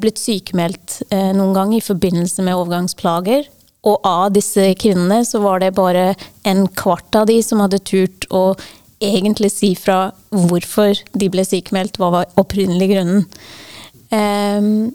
blitt 0.00 0.20
sykemeldt 0.20 1.02
eh, 1.10 1.30
noen 1.36 1.54
gang 1.56 1.74
i 1.76 1.84
forbindelse 1.84 2.44
med 2.46 2.56
overgangsplager. 2.56 3.48
Og 3.88 4.06
av 4.06 4.32
disse 4.34 4.72
kvinnene 4.80 5.22
så 5.28 5.40
var 5.44 5.62
det 5.62 5.74
bare 5.76 6.12
en 6.48 6.66
kvart 6.78 7.14
av 7.20 7.28
de 7.30 7.38
som 7.44 7.62
hadde 7.62 7.82
turt 7.86 8.26
å 8.34 8.52
egentlig 8.98 9.52
si 9.54 9.74
fra 9.78 10.08
hvorfor 10.34 10.98
de 11.14 11.28
ble 11.30 11.44
sykemeldt, 11.46 12.00
hva 12.00 12.10
var 12.16 12.32
opprinnelig 12.40 12.90
grunnen. 12.90 13.28
Um, 14.10 14.88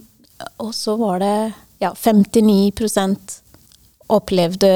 og 0.59 0.73
så 0.75 0.97
var 0.99 1.21
det 1.23 1.37
ja, 1.83 1.93
59% 1.95 3.37
opplevde 4.13 4.73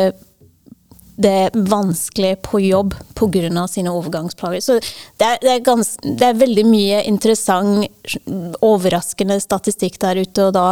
det 1.18 1.34
er 1.48 1.56
vanskelig 1.58 2.36
på 2.46 2.62
jobb 2.62 2.94
pga. 3.18 3.68
sine 3.68 3.92
overgangsplager. 3.92 4.62
Så 4.62 4.80
det 5.18 5.26
er, 5.26 5.38
det, 5.42 5.52
er 5.56 5.66
gans, 5.66 5.96
det 6.04 6.30
er, 6.30 6.38
veldig 6.38 6.66
mye 6.70 7.04
interessant, 7.10 7.90
overraskende 8.62 9.40
statistikk 9.42 10.00
der 10.00 10.22
ute, 10.22 10.48
og 10.48 10.54
da 10.54 10.68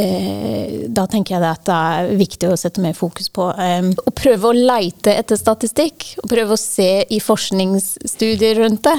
eh, 0.00 0.88
da 0.88 1.04
tenker 1.06 1.36
jeg 1.36 1.44
at 1.50 1.66
det 1.68 1.78
er 1.78 2.12
viktig 2.16 2.48
å 2.48 2.56
sette 2.60 2.80
mer 2.84 2.96
fokus 2.96 3.28
på 3.28 3.50
eh, 3.52 3.90
å 3.92 4.14
prøve 4.16 4.50
å 4.50 4.56
leite 4.56 5.12
etter 5.12 5.36
statistikk. 5.36 6.14
Og 6.22 6.30
prøve 6.32 6.56
å 6.56 6.60
se 6.60 7.04
i 7.04 7.20
forskningsstudier 7.20 8.64
rundt 8.64 8.86
det. 8.88 8.96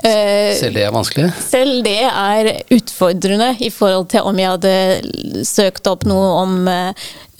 Eh, 0.00 0.56
selv 0.56 0.78
det 0.78 0.86
er 0.86 0.94
vanskelig? 0.96 1.28
Selv 1.44 1.82
det 1.84 1.98
er 2.08 2.54
utfordrende 2.72 3.52
i 3.60 3.68
forhold 3.68 4.08
til 4.14 4.24
om 4.24 4.40
jeg 4.40 4.54
hadde 4.54 5.44
søkt 5.44 5.90
opp 5.92 6.08
noe 6.08 6.30
om 6.40 6.56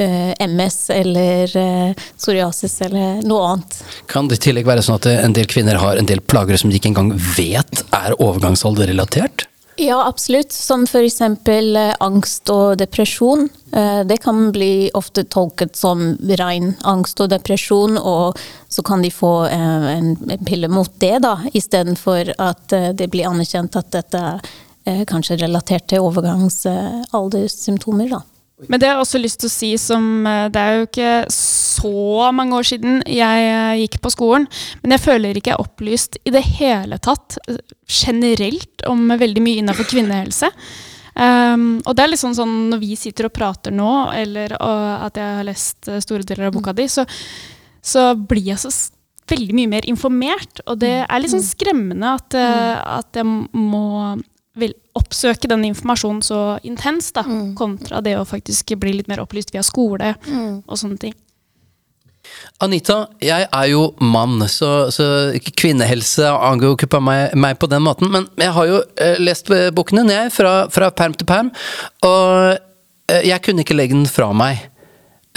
MS 0.00 0.78
eller 0.94 1.56
eh, 1.56 2.08
psoriasis 2.16 2.80
eller 2.88 3.20
noe 3.26 3.52
annet. 3.52 3.78
Kan 4.10 4.30
det 4.30 4.40
i 4.40 4.44
tillegg 4.48 4.68
være 4.68 4.84
sånn 4.86 5.00
at 5.00 5.10
en 5.12 5.36
del 5.36 5.48
kvinner 5.50 5.80
har 5.82 6.00
en 6.00 6.08
del 6.08 6.20
plager 6.20 6.60
som 6.60 6.70
de 6.70 6.80
ikke 6.80 6.92
engang 6.92 7.14
vet 7.36 7.84
er 7.96 8.16
overgangsalderrelatert? 8.18 9.46
Ja, 9.80 10.06
absolutt. 10.06 10.52
Som 10.52 10.82
f.eks. 10.84 11.20
Eh, 11.20 11.94
angst 12.00 12.50
og 12.52 12.76
depresjon. 12.78 13.48
Eh, 13.72 14.00
det 14.04 14.16
kan 14.20 14.52
bli 14.52 14.90
ofte 14.94 15.24
tolket 15.24 15.76
som 15.76 16.18
ren 16.36 16.74
angst 16.84 17.20
og 17.24 17.30
depresjon, 17.32 17.96
og 17.96 18.38
så 18.68 18.82
kan 18.84 19.02
de 19.02 19.10
få 19.10 19.46
eh, 19.48 19.96
en 19.96 20.16
pille 20.44 20.68
mot 20.68 20.92
det, 21.00 21.18
da, 21.24 21.40
istedenfor 21.56 22.34
at 22.36 22.68
det 22.92 23.08
blir 23.08 23.28
anerkjent 23.30 23.76
at 23.80 23.90
dette 23.94 24.40
er 24.90 25.04
kanskje 25.08 25.36
relatert 25.40 25.88
til 25.88 26.00
overgangsalderssymptomer. 26.10 28.08
da. 28.12 28.20
Men 28.68 28.80
det 28.80 28.88
har 28.88 28.98
jeg 28.98 29.04
også 29.04 29.20
lyst 29.22 29.40
til 29.40 29.48
å 29.48 29.54
si 29.54 29.70
som 29.80 30.26
eh, 30.28 30.48
Det 30.52 30.60
er 30.60 30.76
jo 30.76 30.86
ikke 30.88 31.14
så 31.32 32.30
mange 32.36 32.58
år 32.58 32.68
siden 32.72 33.00
jeg 33.08 33.48
eh, 33.48 33.80
gikk 33.84 34.00
på 34.04 34.12
skolen, 34.12 34.46
men 34.82 34.96
jeg 34.96 35.04
føler 35.06 35.38
ikke 35.38 35.52
jeg 35.52 35.56
er 35.56 35.64
opplyst 35.64 36.18
i 36.28 36.34
det 36.34 36.44
hele 36.58 37.00
tatt 37.02 37.38
eh, 37.48 37.60
generelt 37.88 38.84
om 38.90 39.08
veldig 39.08 39.44
mye 39.44 39.62
innenfor 39.62 39.88
kvinnehelse. 39.90 40.50
Um, 41.10 41.80
og 41.82 41.96
det 41.96 42.04
er 42.04 42.10
litt 42.12 42.20
sånn 42.22 42.52
når 42.70 42.80
vi 42.80 42.94
sitter 42.96 43.26
og 43.26 43.34
prater 43.34 43.74
nå, 43.74 43.88
eller 44.14 44.54
at 44.56 45.18
jeg 45.18 45.40
har 45.40 45.44
lest 45.48 45.90
store 46.06 46.24
deler 46.24 46.48
av 46.48 46.54
boka 46.54 46.72
di, 46.76 46.86
så, 46.88 47.02
så 47.82 48.12
blir 48.14 48.52
jeg 48.52 48.62
så 48.62 48.70
veldig 49.28 49.56
mye 49.58 49.72
mer 49.74 49.88
informert. 49.90 50.62
Og 50.70 50.78
det 50.80 50.94
er 51.02 51.20
litt 51.20 51.34
sånn 51.34 51.44
skremmende 51.44 52.14
at, 52.14 52.38
at 52.38 53.20
jeg 53.20 53.26
må 53.26 54.20
vil 54.58 54.72
oppsøke 55.00 55.50
den 55.50 55.64
informasjonen 55.72 56.22
så 56.24 56.42
intenst, 56.66 57.16
da, 57.16 57.24
kontra 57.58 58.02
det 58.04 58.18
å 58.20 58.28
faktisk 58.28 58.76
bli 58.80 58.98
litt 59.00 59.10
mer 59.10 59.24
opplyst 59.24 59.54
via 59.54 59.64
skole 59.66 60.14
og 60.20 60.78
sånne 60.78 61.00
ting. 61.00 61.16
Anita, 62.60 63.06
jeg 63.24 63.46
er 63.48 63.68
jo 63.70 63.86
mann, 64.04 64.42
så, 64.52 64.90
så 64.92 65.04
kvinnehelse 65.56 66.28
angår 66.28 66.68
jo 66.68 66.76
ikke 66.76 66.90
på 66.94 67.00
meg, 67.04 67.32
meg, 67.34 67.56
på 67.60 67.68
den 67.72 67.82
måten. 67.84 68.10
Men 68.12 68.28
jeg 68.38 68.52
har 68.56 68.68
jo 68.68 68.82
eh, 69.00 69.16
lest 69.22 69.48
boken 69.76 70.02
din, 70.02 70.12
jeg, 70.12 70.34
fra, 70.34 70.54
fra 70.72 70.90
perm 70.94 71.16
til 71.16 71.28
perm, 71.28 71.50
og 72.06 72.58
eh, 73.10 73.24
jeg 73.26 73.42
kunne 73.46 73.64
ikke 73.64 73.78
legge 73.78 73.96
den 73.96 74.08
fra 74.10 74.30
meg. 74.36 74.68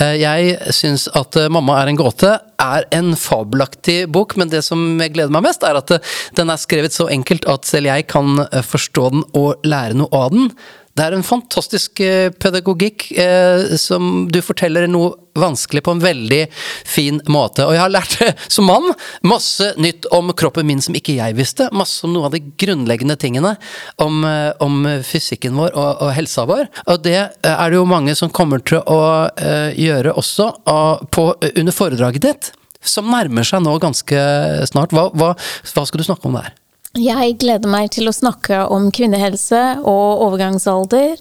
Eh, 0.01 0.15
jeg 0.23 0.73
syns 0.73 1.05
at 1.13 1.37
eh, 1.37 1.49
'Mamma 1.53 1.77
er 1.81 1.91
en 1.91 1.99
gåte' 1.99 2.33
er 2.63 2.85
en 2.95 3.13
fabelaktig 3.13 4.07
bok, 4.09 4.33
men 4.37 4.49
det 4.49 4.63
som 4.65 4.97
gleder 4.97 5.29
meg 5.29 5.43
mest, 5.45 5.61
er 5.63 5.77
at 5.77 5.91
eh, 5.91 6.13
den 6.33 6.49
er 6.49 6.57
skrevet 6.57 6.95
så 6.95 7.09
enkelt 7.13 7.45
at 7.45 7.67
selv 7.69 7.91
jeg 7.91 8.07
kan 8.09 8.41
forstå 8.65 9.09
den 9.13 9.25
og 9.37 9.61
lære 9.67 9.99
noe 9.99 10.09
av 10.17 10.31
den. 10.33 10.49
Det 10.93 11.01
er 11.01 11.15
en 11.17 11.25
fantastisk 11.25 11.99
eh, 12.05 12.29
pedagogikk 12.29 13.07
eh, 13.17 13.73
som 13.81 14.27
du 14.29 14.39
forteller 14.45 14.85
noe 14.85 15.15
vanskelig 15.33 15.81
på 15.83 15.95
en 15.95 16.03
veldig 16.03 16.41
fin 16.85 17.17
måte. 17.33 17.65
Og 17.65 17.73
jeg 17.73 17.81
har 17.81 17.93
lært 17.93 18.17
som 18.53 18.69
mann 18.69 18.91
masse 19.25 19.71
nytt 19.81 20.05
om 20.13 20.29
kroppen 20.37 20.67
min 20.69 20.83
som 20.85 20.93
ikke 20.97 21.17
jeg 21.17 21.37
visste. 21.39 21.71
Masse 21.73 22.05
om 22.05 22.13
noen 22.13 22.29
av 22.29 22.35
de 22.35 22.43
grunnleggende 22.61 23.17
tingene 23.17 23.55
om, 23.97 24.21
eh, 24.29 24.51
om 24.61 24.85
fysikken 25.07 25.57
vår 25.57 25.73
og, 25.73 25.89
og, 26.05 26.13
helsa 26.13 26.45
vår. 26.49 26.67
Og 26.85 27.01
det 27.05 27.17
eh, 27.17 27.53
er 27.53 27.73
det 27.73 27.79
jo 27.81 27.89
mange 27.89 28.13
som 28.19 28.29
kommer 28.33 28.61
til 28.61 28.83
å 28.85 29.03
eh, 29.33 29.73
gjøre 29.79 30.13
også 30.19 30.51
og 30.69 31.07
på, 31.09 31.31
under 31.55 31.73
foredraget 31.73 32.27
ditt. 32.29 32.51
Som 32.83 33.09
nærmer 33.09 33.47
seg 33.47 33.63
nå 33.63 33.79
ganske 33.81 34.25
snart. 34.69 34.93
Hva, 34.93 35.07
hva, 35.15 35.33
hva 35.73 35.87
skal 35.87 36.03
du 36.03 36.05
snakke 36.05 36.29
om 36.29 36.37
der? 36.37 36.53
Jeg 36.93 37.39
gleder 37.41 37.71
meg 37.73 37.87
til 37.95 38.05
å 38.05 38.11
snakke 38.13 38.67
om 38.69 38.91
kvinnehelse 38.93 39.59
og 39.81 40.19
overgangsalder. 40.27 41.15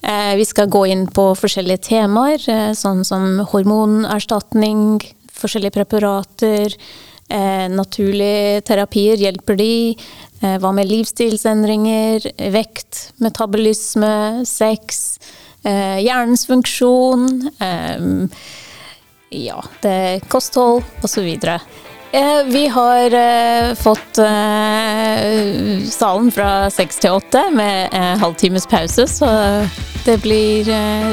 Eh, 0.00 0.30
vi 0.40 0.46
skal 0.48 0.70
gå 0.72 0.86
inn 0.88 1.02
på 1.12 1.34
forskjellige 1.36 1.82
temaer, 1.90 2.40
eh, 2.48 2.70
sånn 2.72 3.04
som 3.04 3.44
hormonerstatning, 3.50 5.02
forskjellige 5.36 5.74
preparater, 5.76 6.72
eh, 7.28 7.68
naturlige 7.68 8.64
terapier, 8.64 9.18
hjelper 9.20 9.58
de? 9.58 9.96
Hva 10.40 10.72
med 10.72 10.88
livsstilsendringer, 10.88 12.24
vekt, 12.50 13.12
metabolisme, 13.20 14.46
sex, 14.46 15.18
hjernens 15.62 16.46
funksjon, 16.46 17.50
ja, 19.30 19.60
det 19.82 20.22
kosthold 20.30 20.82
osv. 21.04 21.36
Eh, 22.12 22.44
vi 22.44 22.66
har 22.66 23.14
eh, 23.14 23.74
fått 23.74 24.18
eh, 24.18 25.78
salen 25.86 26.30
fra 26.34 26.70
seks 26.70 26.98
til 26.98 27.14
åtte 27.14 27.44
med 27.54 27.94
halvtimes 28.18 28.66
pause, 28.66 29.06
så 29.06 29.28
det 30.04 30.16
blir, 30.24 30.66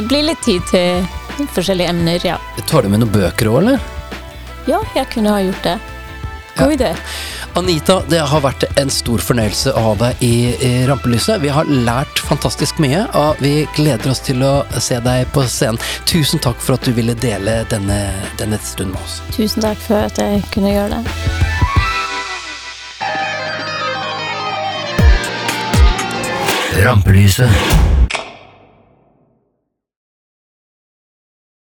blir, 0.07 0.23
litt 0.25 0.41
tid 0.41 0.65
til 0.71 1.45
forskjellige 1.53 1.93
emner, 1.93 2.25
ja. 2.25 2.39
Tar 2.65 2.81
du 2.87 2.89
med 2.89 3.03
noen 3.03 3.13
bøker 3.13 3.51
òg, 3.51 3.59
eller? 3.61 3.83
Ja, 4.67 4.81
jeg 4.95 5.05
kunne 5.13 5.35
ha 5.35 5.43
gjort 5.45 5.63
det. 5.67 5.77
God 6.57 6.73
ja. 6.73 6.77
idé. 6.79 6.91
Anita, 7.57 8.03
det 8.05 8.19
har 8.21 8.41
vært 8.43 8.67
en 8.77 8.89
stor 8.93 9.17
fornøyelse 9.23 9.71
å 9.73 9.81
ha 9.81 9.93
deg 9.97 10.19
i, 10.21 10.53
Rampelyset. 10.85 11.39
Vi 11.41 11.49
har 11.49 11.65
lært 11.65 12.19
fantastisk 12.21 12.77
mye, 12.83 12.99
og 13.17 13.41
vi 13.41 13.65
gleder 13.73 14.11
oss 14.11 14.21
til 14.21 14.43
å 14.45 14.61
se 14.77 14.99
deg 15.01 15.25
på 15.33 15.41
scenen. 15.49 15.81
Tusen 16.05 16.37
takk 16.43 16.61
for 16.61 16.77
at 16.77 16.85
du 16.85 16.93
ville 16.93 17.17
dele 17.17 17.63
denne, 17.71 17.97
denne 18.37 18.61
stunden 18.61 18.93
med 18.93 19.01
oss. 19.01 19.17
Tusen 19.33 19.65
takk 19.65 19.81
for 19.87 20.05
at 20.05 20.21
jeg 20.21 20.45
kunne 20.53 20.75
gjøre 20.75 21.01
det. 21.01 21.01
Rampelyset. 26.85 27.76